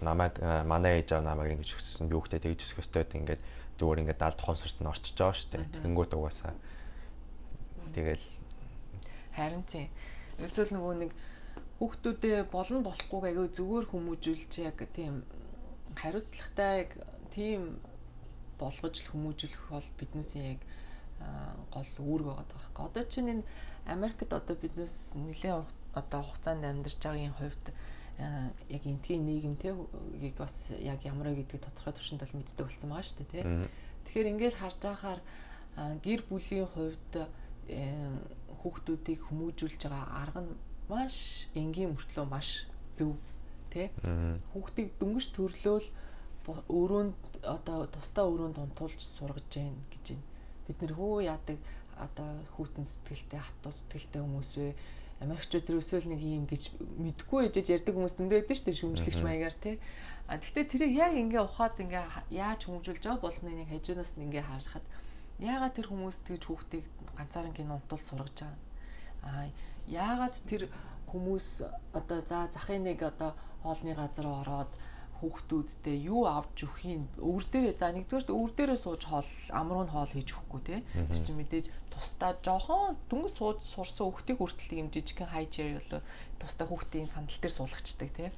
[0.00, 3.42] намайг манай ээж аа намайг ингэж өссөн би хүүхдэд тэгж өсөх ёстой гэдэг ингээд
[3.76, 5.82] зүгээр ингээд даалт тухамсарт нь орчиж байгаа шүү дээ.
[5.84, 6.54] Тэнгүүт угаасаа.
[7.92, 8.24] Тэгэл
[9.36, 9.92] харин тийм
[10.40, 11.10] эсвэл нөгөө нэг
[11.82, 15.26] хүүхдүүдээ болно болохгүйг аягүй зүгээр хүмүүжүүлж яг тийм
[16.00, 16.90] хариуцлагатай яг
[17.34, 17.82] тийм
[18.58, 20.60] болгож л хүмүүжүүлэх бол биднээс яг
[21.72, 22.84] гол үүрэг байгаа байхгүй.
[22.86, 23.44] Одоо чинь энэ
[23.86, 27.66] Америкт одоо биднээс нэлээд одоо хугацаанд амьдарч байгаагийн хувьд
[28.70, 29.74] яг энтгийн нийгэм те
[30.38, 33.68] бас яг ямар вэ гэдгийг тодорхой төвшөнд бол мэддэг болсон байгаа шүү дээ те.
[34.06, 35.20] Тэгэхээр ингээд харж байхаар
[36.06, 37.12] гэр бүлийн хувьд
[38.62, 40.52] хүүхдүүдийг хүмүүжүүлж байгаа арга нь
[40.88, 41.16] маш
[41.58, 42.48] энгийн мөртлөө маш
[42.94, 43.18] зөв
[43.72, 43.90] те.
[44.52, 45.88] Хүүхдийг дөнгөж төрлөөл
[46.68, 50.33] өрөөнд одоо тусдаа өрөөнд унтуулж сургаж гэн гэж байна.
[50.66, 51.58] Бид нэр хөө яадаг
[51.98, 54.74] одоо хүүтэн сэтгэлтэй хатуу сэтгэлтэй хүмүүс вэ?
[55.22, 56.62] Америкчууд ерөөсөө нэг юм гэж
[56.98, 59.76] мэдгүй ээжэж ярьдаг хүмүүс зөндөө байдаг шүү дээ шүмжлэгч маягаар тий.
[60.26, 62.04] А тэгвэл тэрийг яг ингээ ухаад ингээ
[62.34, 64.84] яаж хүмүүжүүлж байгаа болгоны нэг хажуунаас нь ингээ харахад
[65.38, 66.84] яагаад тэр хүмүүс тэгж хүүхдийг
[67.14, 68.58] ганцаараа кино унтуул сургаж байгаа.
[69.22, 69.30] А
[69.86, 70.62] яагаад тэр
[71.12, 71.48] хүмүүс
[71.94, 74.70] одоо за захын нэг одоо хоолны газар ороод
[75.20, 80.12] хүүхдүүдтэй юу авч өгхийн өвөр дээрээ за нэгдүгээр өвөр дээрээ сууж хоол амруу нь хоол
[80.14, 80.76] хийж өгөхгүй те
[81.14, 86.00] чи мэдээж тусдаа жоохон дүнгийн сууж сурсан хүүхдийг хүртэл юм жижигхэн хай чир болоо
[86.40, 88.32] тусдаа хүүхдийн сандал дээр суулгачдаг те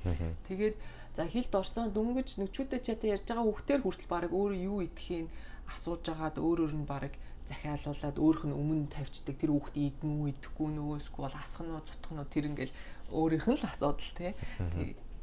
[0.48, 0.76] тэгээд
[1.16, 5.32] за хилд орсон дүнгэж нэгчүүдэд чадаа ярьж байгаа хүүхдээр хүртэл баг өөрөө юу идэхийг
[5.72, 7.12] асууж агаад өөр өөр нь баг
[7.48, 9.38] захиалуулаад өөрөх нь өмнө тавьчихдаг.
[9.38, 12.74] Тэр хүүхд идэн үү идэхгүй нөөсгүй бол асах нь уу цутах нь уу тэр ингээл
[13.14, 14.30] өөрийнх нь л асуудал тий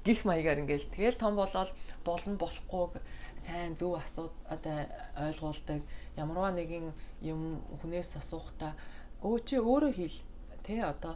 [0.04, 0.92] гих маягаар ингээл.
[0.92, 1.72] Тэгэл том болоод
[2.04, 3.00] болно болохгүйг
[3.48, 5.82] сайн зөв асууд одоо ойлгуулдаг
[6.20, 6.92] ямарваа нэгэн
[7.24, 8.76] юм хүнээс асуухта
[9.24, 10.20] өө чи өөрөө хэл.
[10.64, 11.16] Тэ одоо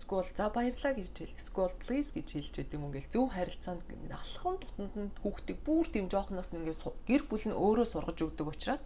[0.00, 4.56] school за баярлаа гэж хэл school please гэж хэлж яд юм ингээл зөв харилцаанд алхам
[4.58, 8.82] тутанд нь хүүхдийг бүр тийм жоохноос нь ингээд гэр бүл нь өөрөө сургаж өгдөг учраас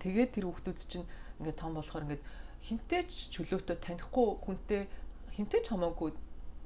[0.00, 1.08] тэгээд тэр хүүхдүүд чинь
[1.40, 2.22] ингээд том болохоор ингээд
[2.62, 4.82] хинтээч чөлөөтэй танихгүй хүнтэй
[5.34, 6.14] хинтээч хамаагүй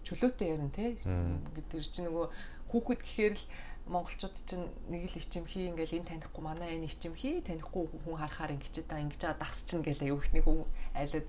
[0.06, 0.94] чөлөөтэй ярина те.
[1.02, 2.26] Тэр чинь нөгөө
[2.70, 3.44] хүүхэд гэхээр л
[3.86, 8.82] монголчууд чинь нэг л ичимхий ингээл энэ танихгүй манай энэ ичимхий танихгүй хүн харахаар ингэж
[8.86, 11.26] та ингэж байгаа дас чинь гээл аюу ихний хүн айлад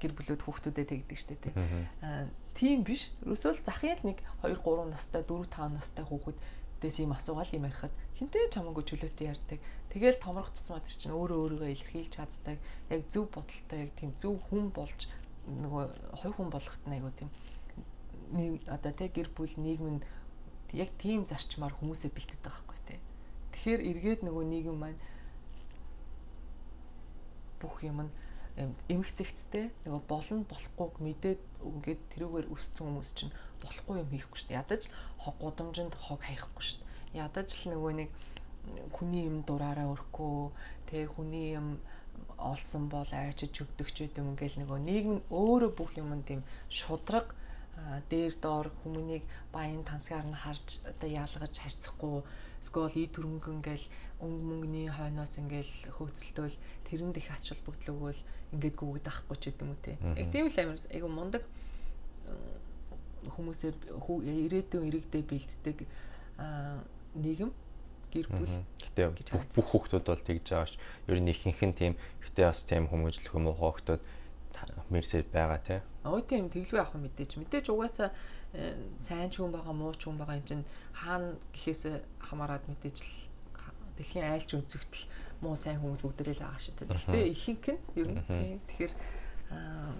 [0.00, 1.52] гэр бүлүүд хүүхдүүдэд тэгдэг штэ те.
[2.56, 3.12] Тийм биш.
[3.24, 7.68] Ерөөсөө л захын л нэг 2 3 настай 4 5 настай хүүхэдээс ийм асуугаал юм
[7.68, 9.60] ярихад хинтээ чамаагүй чөлөөтэй ярьдаг.
[9.92, 12.56] Тэгэл томрох тусмаа тэр чинь өөрөө өөрийгөө илэрхийлж чаддаг.
[12.88, 15.08] Яг зөв бодолтой яг тийм зөв хүн болж
[15.48, 15.84] нөгөө
[16.20, 17.49] хувь хүн болгохт нь айгу тийм нэг
[18.66, 20.04] одоо тэг гэр бүл нийгэм нь
[20.72, 23.00] яг тийм зарчмаар хүмүүсээ бэлтгэдэг байхгүй тий.
[23.52, 25.00] Тэгэхээр эргээд нөгөө нийгэм маань
[27.60, 28.12] бүх юм нь
[28.88, 34.48] эмх зэгцтэй нөгөө болно болохгүйг мэдээд ингээд тэрүүгээр өссөн хүмүүс чинь болохгүй юм хийхгүй шүү
[34.48, 34.60] дээ.
[34.62, 34.82] Ядаж
[35.22, 37.24] хог гудамжинд хог хаяхгүй шүү дээ.
[37.24, 38.10] Ядаж л нөгөө нэг
[38.94, 40.52] хүний юм дураараа өрөхгүй
[40.90, 41.80] тэг хүний юм
[42.36, 47.32] олсон бол айчиж өгдөг ч гэдэм ингээл нөгөө нийгэм нь өөрөө бүх юмд тийм шудраг
[48.10, 52.22] дээр доор хүмүүнийг баян тансгаар нь харж одоо яалгаж харьцахгүй
[52.66, 53.86] скол и төрөнгө ингээл
[54.20, 56.56] өнгө мөнгөний хойноос ингээл хөөцөлтөөл
[56.86, 58.20] тэрэнд их ач холбогдол өгвөл
[58.52, 59.92] ингээд гүгд ахгүй ч гэдэм үү те.
[60.20, 61.42] Яг тийм л амир айгу мундаг
[63.32, 65.78] хүмүүсээ ирээдүйн иргэдээ бэлддэг
[67.16, 67.50] нийгэм
[68.12, 68.56] гэр бүл.
[68.80, 69.08] Гэтэ
[69.56, 70.76] бүх хүүхдүүд бол тэгж байгаа ш.
[71.08, 74.02] Ер нь ихэнх нь тийм гэтэ бас тийм хүмүүжлэх юм уу хүүхдүүд
[74.90, 75.80] мерсед байгаа тий.
[76.00, 77.36] Өө тийм тэглгүй авах мэдээж.
[77.36, 78.08] Мэдээж угаасаа
[78.56, 80.64] э, сайн ч хүн байгаа, муу ч хүн байгаа юм чинь
[80.96, 81.82] хаана гэхээс
[82.24, 83.12] хамаарат мэдээж л
[84.00, 85.04] дэлхийн айлч өнцөгтөл
[85.44, 86.88] муу сайн хүмүүс бүгдээрээ л байгаа шүү дээ.
[86.88, 88.58] Гэхдээ ихэнх нь ер нь тийм.
[88.64, 88.92] Тэгэхээр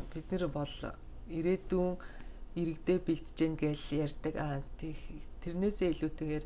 [0.08, 0.74] бид нэр бол
[1.28, 1.92] ирээдүйн
[2.56, 4.34] иргэдээ бэлдэж гэн гэж ярьдаг.
[5.44, 6.44] Тэрнээсээ илүүтэйгээр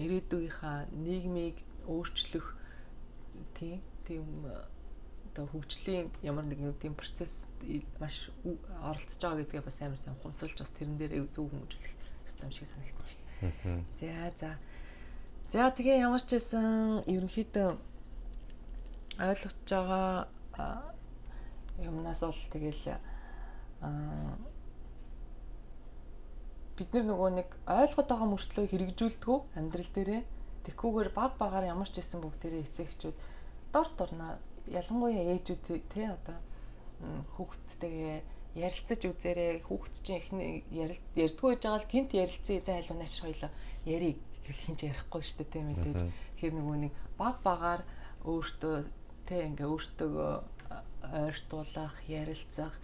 [0.00, 2.46] ирээдүйнхаа нийгмийг өөрчлөх
[3.56, 4.24] тийм тийм
[5.30, 7.46] одоо хөгжлийн ямар нэгэн тийм процесс
[8.02, 8.30] маш
[8.82, 11.94] оролцож байгаа гэдгээ бас амар сайн ухамсарлаж бас тэрэн дээр зөв хүмүүжүүлэх
[12.42, 13.84] юм шиг санагдсан шүү дээ.
[14.00, 14.50] За за.
[15.52, 17.68] За тэгээ ямар ч байсан ерөнхийдөө
[19.20, 20.16] ойлгож байгаа
[21.78, 22.84] юмнаас бол тэгэл
[26.76, 30.22] бид нар нөгөө нэг ойлгоод байгаа мөртлөө хэрэгжүүлдэггүй амьдрал дээрээ
[30.64, 33.16] тэгхүүгээр баг багаар ямар ч байсан бүгдээрээ эцэгчүүд
[33.72, 34.28] дор дорно
[34.68, 36.38] ялангуяа ээжүүд те одоо
[37.36, 38.18] хүүхдтэйгээ
[38.60, 40.52] ярилцаж үзээрэй хүүхд чинь ихний
[41.16, 43.50] ярьдгүй байж байгаа л гинт ярилцъя за илүү нааш хоёлоо.
[43.86, 46.00] Яриг гэл хинч ярихгүй шүү дээ те мэдээж
[46.42, 47.82] хэр нөгөө нэг баг багаар
[48.26, 48.76] өөртөө
[49.26, 50.12] те ингээ өөртөө
[51.24, 52.74] ойртуулах ярилцах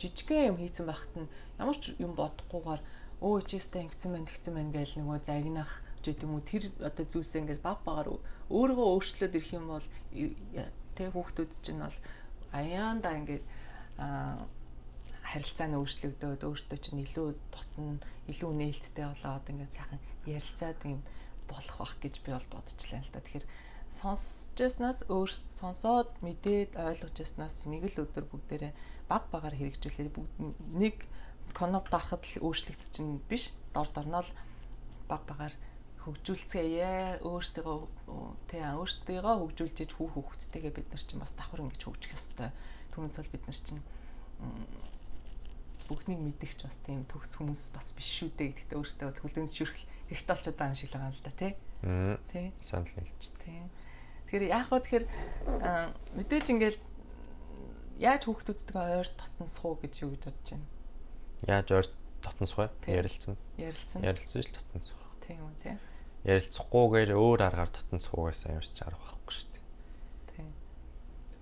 [0.00, 2.82] жижигхэн юм хийцэн байхад нь ямар ч юм бодохгүйгээр
[3.22, 5.72] өө чистэй ингэсэн байна тэгсэн байна гэж нөгөө загнах
[6.02, 8.08] гэдэг юм уу тэр одоо зүйлсээ ингээд баг багаар
[8.58, 9.86] өөрийгөө өөрчлөөд ирэх юм бол
[10.96, 11.98] тэг хүүхдүүд чинь бол
[12.52, 13.44] аяанда ингээд
[13.98, 14.44] аа
[15.32, 21.00] харилцаа нь өөрчлөгдөөд өөртөө чинь илүү дотн илүү нээлттэй болоод ингээд сайхан ярилцаад юм
[21.48, 23.20] болох бах гэж би бол бодчихлаа л да.
[23.24, 23.46] Тэгэхээр
[23.98, 25.30] сонсчээснаас өөр
[25.60, 28.72] сонсоод мэдээд ойлгож яснаас нэг л өдөр бүгдээрээ
[29.08, 30.32] баг багаар хэрэгжүүлээ бүгд
[30.82, 30.96] нэг
[31.58, 34.32] коноп дарахад л өөрчлөгдөж чинь биш дор дорноо л
[35.08, 35.54] баг багаар
[36.02, 37.76] хөгжүүлцгээе өөрсдөө
[38.50, 42.50] тий өөрсдөө хөгжүүлж хүү хөвгттэйгээ бид нар чинь бас давхар ингэж хөгжих ёстой
[42.92, 43.82] түүнээс бол бид нар чинь
[45.86, 49.78] бүгднийг мэдгч бас тийм төгс хүмүүс бас биш шүү дээ гэдэгтээ өөрсдөө хүлээн зөвшөөрөх
[50.08, 51.52] хэрэгтэй болчиход байгаа юм шиг л байгаа юм л да тий.
[52.32, 52.46] Тий.
[52.62, 53.22] Санал нийлж.
[53.42, 53.60] Тий.
[54.26, 55.06] Тэгэхээр яг хөө тэгэхээр
[56.16, 56.78] мэдээж ингээл
[58.00, 60.66] яаж хүүхдүүдтэйгээ ойр татнасах уу гэж юу гэж бодож байна.
[61.46, 61.86] Яаж ойр
[62.24, 62.66] татнасах вэ?
[62.88, 63.36] Ярилцсан.
[63.58, 64.00] Ярилцсан.
[64.00, 65.00] Ярилцсан л татнасах.
[65.26, 65.76] Тийм үү, тий.
[66.22, 70.46] Ярилцахгүйгээр өөр аргаар татнасах уугаас ямарч арга байхгүй шүү дээ.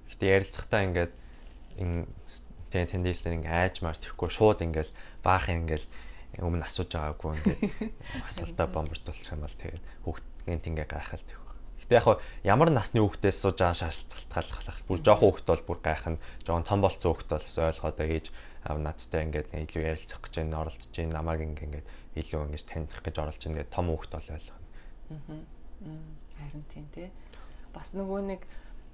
[0.09, 1.13] Гэтэ ярилцахтаа ингээд
[2.73, 5.85] тэгээ тэндээсээ ингээ айжмаар тэхгүй шууд ингээл баах ингээл
[6.41, 7.61] өмнө асууж байгаагүй ингээд
[8.31, 11.41] асуултаа бомбардуулчих юм бол тэгээд хүүхдийн ингээ гайхал тэх.
[11.85, 12.07] Гэтэ яг
[12.47, 16.23] ямар насны хүүхдээс сууж байгаа шалтгааллах бүр жоохон хүүхд бол бүр гайхна.
[16.47, 18.27] Жоохон том болцсон хүүхд бол ойлгоод ээж
[18.63, 21.87] аав надтай ингээд илүү ярилцах гэж байна, оролцож байна, намайг ингээд
[22.21, 24.60] илүү ингэж таних гэж оролж байна гэдэг том хүүхд бол ойлгоно.
[25.11, 27.09] Харин тийм тий.
[27.75, 28.43] Бас нөгөө нэг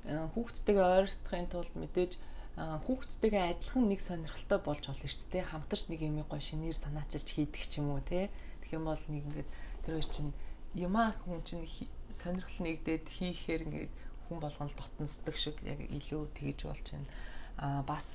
[0.06, 2.12] хүүхдтэйгээ ойртохын тулд мэдээж
[2.56, 5.50] хүүхдтэйгээ адилхан нэг сонирхолтой болж болно шүү дээ.
[5.50, 8.32] Хамтарч нэг юм гоё шинээр санаачилж хийдэг ч юм уу те.
[8.64, 9.50] Тэгэх юм бол нэг ингээд
[9.84, 10.32] тэр хоёр чинь
[10.72, 11.68] юмаа хүн чинь
[12.16, 13.92] сонирхол нэгдээд хийхээр ингээд
[14.28, 17.08] хүн болгон л дотносдог шиг яг илүү тэгж болж байна.
[17.60, 18.06] Аа бас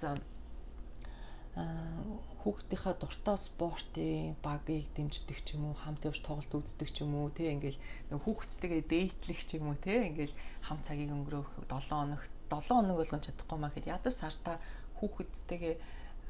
[1.52, 7.30] хүүхдийнхаа дуртай спортын багийг дэмждэг ч юм уу хамт явж тоглолт үздэг ч юм уу
[7.36, 12.72] тий ингээл хүүхдтэйгээ дээтлэх ч юм уу тий ингээл хам цагийг өнгөрөөх 7 хоногт 7
[12.72, 14.58] хоног болгон чадахгүй маа гэхэд ядаж сартаа
[15.04, 15.76] хүүхэдтэйгээ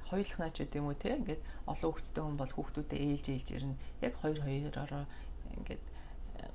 [0.10, 1.42] хоёулах наач гэдэг юм уу те ингээд
[1.72, 3.76] олон хүүхэдтэй хүн бол хүүхдүүдэд ээлж ээлж ирнэ.
[4.04, 5.06] Яг хоёр хоёроо
[5.56, 5.84] ингээд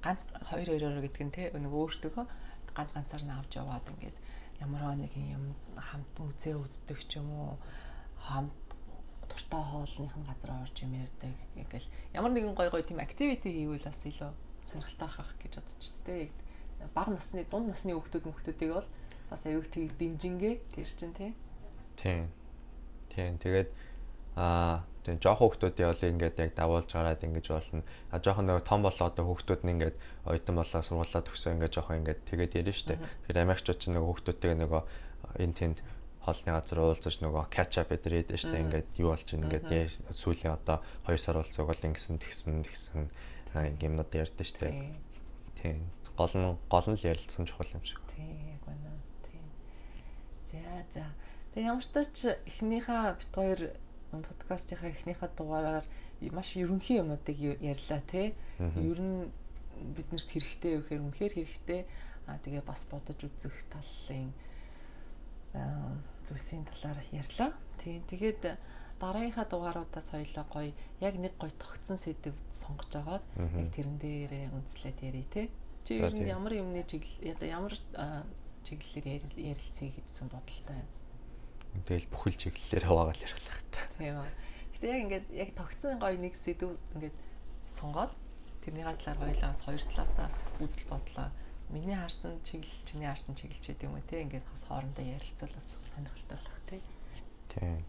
[0.05, 2.13] ганц хоёр хоёроо гэдэг нь те нэг өөртөө
[2.77, 4.17] ганц ганцаар нь авч яваад ингээд
[4.61, 7.55] ямар нэг юм хамт музей үздэг ч юм уу
[8.19, 8.53] хамт
[9.29, 13.85] дуртай хоолных нь газар орж юм ярьдаг ингээл ямар нэгэн гой гой тийм активити хийвэл
[13.85, 14.33] бас илүү
[14.71, 16.31] сонирхолтой авах гэж бодчих тээ
[16.95, 18.89] бага насны дунд насны хүүхдүүд мөхтүүдийг бол
[19.31, 21.35] бас аюух тийг дэмжингээ тэр чин тий.
[21.97, 22.29] Тийм.
[23.11, 23.39] Тийм.
[23.39, 23.71] Тэгээд
[24.37, 27.83] аа тийм жоохон хүүхдүүдийн бол ингээд яг давуулж гараад ингэж болно.
[28.13, 29.97] А жоохон нөгөө том болоо одоо хүүхдүүд нь ингээд
[30.29, 32.95] оюутан болоо сургуулаа төгсөө ингээд жоохон ингээд тэгээд ярина штэ.
[33.01, 34.83] Тэгэхээр Америкчууд ч нөгөө хүүхдүүдтэйгээ нөгөө
[35.43, 35.79] энэ тэнд
[36.27, 40.83] хоолны газар уулзаж нөгөө catch up гэдэг штэ ингээд юу болж ин ингээд сүүлийн одоо
[41.07, 43.07] 2 сар болцоог бол ингэсэн тэгсэн тэгсэн
[43.55, 44.75] юмнууд ярьдэн штэ.
[45.63, 45.87] Тийм.
[46.19, 48.03] Гол нь гол нь л ярилцсан чухал юм шиг.
[48.19, 48.91] Тийм яг байна.
[50.51, 51.07] За за.
[51.55, 53.61] Тэгээ ямар ч тач эхнийхээ бит хоёр
[54.11, 55.87] подкастынхаа эхнийхээ дугаараар
[56.35, 58.35] маш ерөнхий юмнуудыг ярьлаа тий.
[58.59, 59.31] Ер нь
[59.95, 61.81] биднэрт хэрэгтэй юу гэхээр үнэхээр хэрэгтэй.
[62.27, 64.35] Аа тэгээ бас бодож үзэх талын
[66.29, 67.51] зүйлсийн талаар ярьлаа.
[67.81, 68.03] тий.
[68.11, 68.59] Тэгээд
[69.01, 74.99] дараагийнхаа дугааруудаас хоёлаа гоё яг нэг гоё тогтсон сэдв сонгож агаад яг тэрэн дээрээ үндэслээд
[75.05, 75.47] ярий тий.
[75.85, 77.75] Чи ямар юмны чиглэл ямар
[78.67, 80.91] чиглэлээр ярилцъя гэдсэн бодолтой байна.
[81.87, 83.81] Тэгэл бүхэл чиглэлээр хаваагаал ярих та.
[84.01, 84.31] Тийм үү.
[84.75, 87.17] Гэтэ яг ингээд яг тогтсон гоё нэг сэдв ингээд
[87.79, 88.13] сонгоод
[88.65, 91.29] тэрний талаар хоёлаас хоёр талаасаа үзэл бодлоо
[91.71, 95.53] миний харсан чиглэл чиний харсан чиглэл ч гэдэг юм уу те ингээд бас хоорондоо ярилцвал
[95.55, 96.83] бас сонирхолтой болох тий.
[97.51, 97.85] Тийм.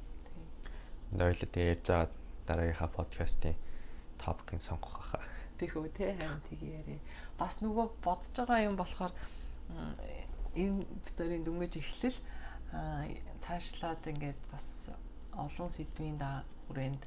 [1.11, 2.09] Нойлд ярьж байгаа
[2.47, 3.55] дараагийнхаа подкастын
[4.17, 5.23] топикийг сонгох хаа.
[5.59, 6.99] Тийх үү те харин тийг яриа.
[7.37, 9.13] Бас нөгөө бодож байгаа юм болохоор
[10.55, 12.19] энэ битэрийн дүнгэж эхлэл
[13.43, 14.65] цаашлаад ингээд бас
[15.37, 17.03] олон сэдвийн да хүрээнд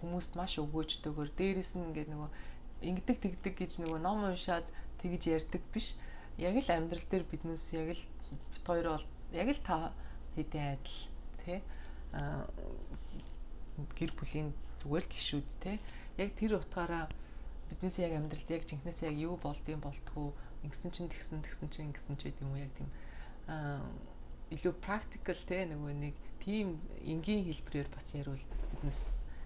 [0.00, 2.30] хүмүүст маш өгөөжтэйгээр дээрэс нь ингээд нөгөө
[2.88, 4.66] ингэдэг тэгдэг гэж нөгөө ном уншаад
[5.02, 5.96] тэгж ярьдаг биш.
[6.38, 8.02] Яг л амьдрал дээр биднээс яг л
[8.52, 9.92] бит хоёр бол яг л та
[10.34, 11.00] хэдийн адил
[11.44, 11.58] тий
[13.96, 14.48] гэр бүлийн
[14.80, 15.76] зүгээр л гişүүд тий
[16.16, 17.08] яг тэр утгаараа
[17.68, 20.32] биднээс яг амьдралд яг жинхнээс яг юу болдгийг болтгоо
[20.64, 22.90] ингэсэн чинь тэгсэн тэгсэн чинь ингэсэн ч гэдэг юм уу яг тийм.
[24.54, 28.38] Илүү practical те нөгөө нэг тийм энгийн хэлбэрээр бас ярил
[28.70, 29.00] биднес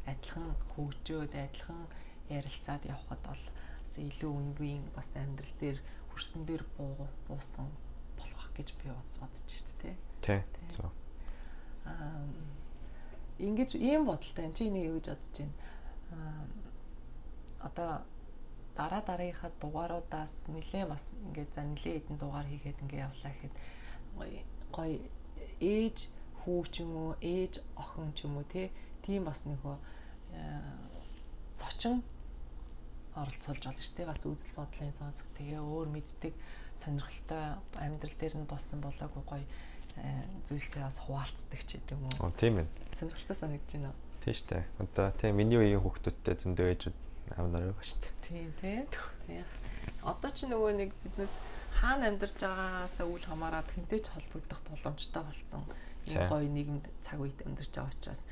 [0.05, 1.83] адилхан хөгжөөд адилхан
[2.29, 3.45] ярилцаад явхад бол
[3.91, 5.79] бас илүү энгийн бас амьдрал дээр
[6.15, 7.67] хөрсөн дээр буу буусан
[8.15, 9.91] болох гэж би бодож байна те.
[10.23, 10.41] Тий.
[10.71, 10.87] Зөв.
[11.91, 12.23] Аа
[13.39, 15.59] ингэж ийм бодолтой чи энийг юу гэж бодож байна?
[16.15, 16.47] Аа
[17.67, 17.91] одоо
[18.79, 23.55] дараа дараагийнхаа дугааруудаас нэлээ бас ингээд за нэлээ хэдэн дугаар хийгээд ингээд явлаа гэхэд
[24.71, 25.03] гоё
[25.59, 25.99] ээж
[26.47, 28.47] хүү ч юм уу ээж охин ч юм уу
[29.03, 29.77] тийм бас нөгөө
[30.39, 30.39] э,
[31.59, 32.07] зочин
[33.17, 34.11] оролцуулж болно шүү дээ.
[34.11, 36.35] Бас үзэл бодлын сонсох тэгээ өөр мэддэг
[36.81, 37.43] сонирхолтой
[37.81, 39.45] амьдрал дээр нь болсон болоогүй гоё
[39.99, 42.17] э, зүйлсээ бас хуваалцдаг ч гэдэг юм уу.
[42.25, 42.69] Оо тийм ээ.
[42.99, 43.93] Сонирхолтой санагдаж байна.
[44.25, 44.65] Тийм шүү дээ.
[44.79, 46.99] Одоо тийм миний үеийн хүүхдүүдтэй зөндөө ээжүүд
[47.37, 48.15] аавнаар байгаа шүү дээ.
[48.25, 48.79] Тийм тий.
[49.27, 49.45] Тийм.
[50.07, 51.35] Одоо ч нөгөө нэг биднес
[51.77, 55.63] хаана амьдарч байгаагаасаа үл хамааран тэнтэй ч холбогдох боломжтой болсон.
[56.09, 58.23] Энэ гоё нийгэмд цаг үед амьдарч байгаа учраас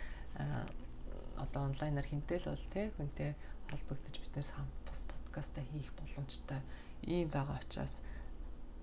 [1.36, 3.30] одоо онлайнаар хинтэл бол тий хүнтэй
[3.70, 4.07] холбогдож
[4.38, 6.62] нэр хамт бас подкастаа хийх боломжтой
[7.02, 7.98] ийм байгаа учраас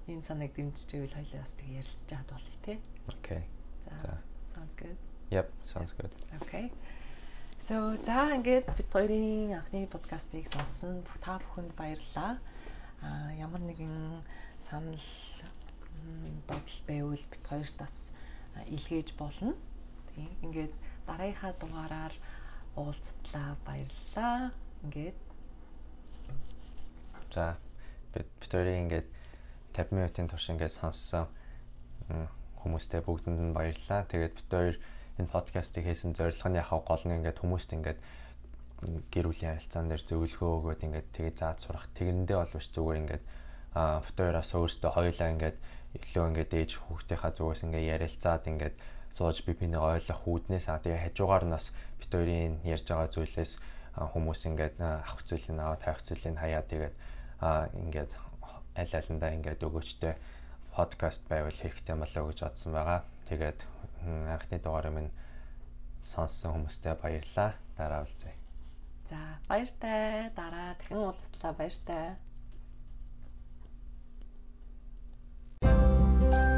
[0.07, 2.77] энэ санааг дэмжиж ивэл хоёлаа бас тэг ярилцж чад болъё тий.
[3.07, 3.43] Окей.
[4.01, 4.19] За.
[4.55, 4.97] Sounds good.
[5.31, 6.13] Yep, sounds good.
[6.41, 6.71] Okay.
[7.67, 12.37] So за ингээд бид хоёрын анхны подкастыг сонссон та бүхэнд баярлалаа.
[13.01, 14.21] А ямар нэгэн
[14.59, 15.01] санал
[16.47, 17.95] бодол байвал бид хоёрт бас
[18.67, 19.55] илгээж болно.
[20.13, 20.29] Тийм.
[20.43, 20.73] Ингээд
[21.07, 22.13] дараагийнхаа дугаараар
[22.75, 24.51] уулзтлаа баярлалаа.
[24.83, 25.24] Ингээд
[27.33, 27.57] за
[28.13, 29.07] бид бид хоёрын ингээд
[29.75, 31.25] 50 минутын турш ингээд сонссон
[32.61, 34.05] хүмүүстээ бүгдэнд нь баярлалаа.
[34.09, 34.75] Тэгээд бид хоёр
[35.19, 37.99] энэ подкастыг хийсэн зорилго нь яхаа гол нь ингээд хүмүүст ингээд
[39.13, 41.87] гэр бүлийн харилцаан дээр зөвлөгөө өгөөд ингээд тэгээ зааж сурах.
[41.97, 43.23] Тэгэндээ бол биш зүгээр ингээд
[43.75, 45.57] аа битүүраас өөрсдөө хоёулаа ингээд
[45.95, 48.75] илүү ингээд ээж хүүхдийнхаа зүгээс ингээд ярилцаад ингээд
[49.15, 53.51] сууж би бинийг ойлгох үүднээс аа тэгээ хажуугаар нас бит хоёрын ярьж байгаа зүйлээс
[53.95, 56.95] хүмүүс ингээд авах зүйлийг аваад тавих зүйлийг хаяад тэгээд
[57.45, 58.11] аа ингээд
[58.81, 60.13] аль алиндаа ингээд өгөөчтэй
[60.73, 63.01] подкаст байвал хэрэгтэй болоо гэж бодсон байгаа.
[63.29, 63.59] Тэгээд
[64.33, 65.11] анхны дугаарыг минь
[66.11, 67.51] сонссон хүмүүстээ баярлалаа.
[67.77, 68.33] Дараа уулзъя.
[69.09, 69.19] За,
[69.49, 70.33] баяртай.
[70.35, 71.53] Дараа дахин уулзлаа.
[71.53, 72.17] Баяртай.
[75.61, 76.54] thank you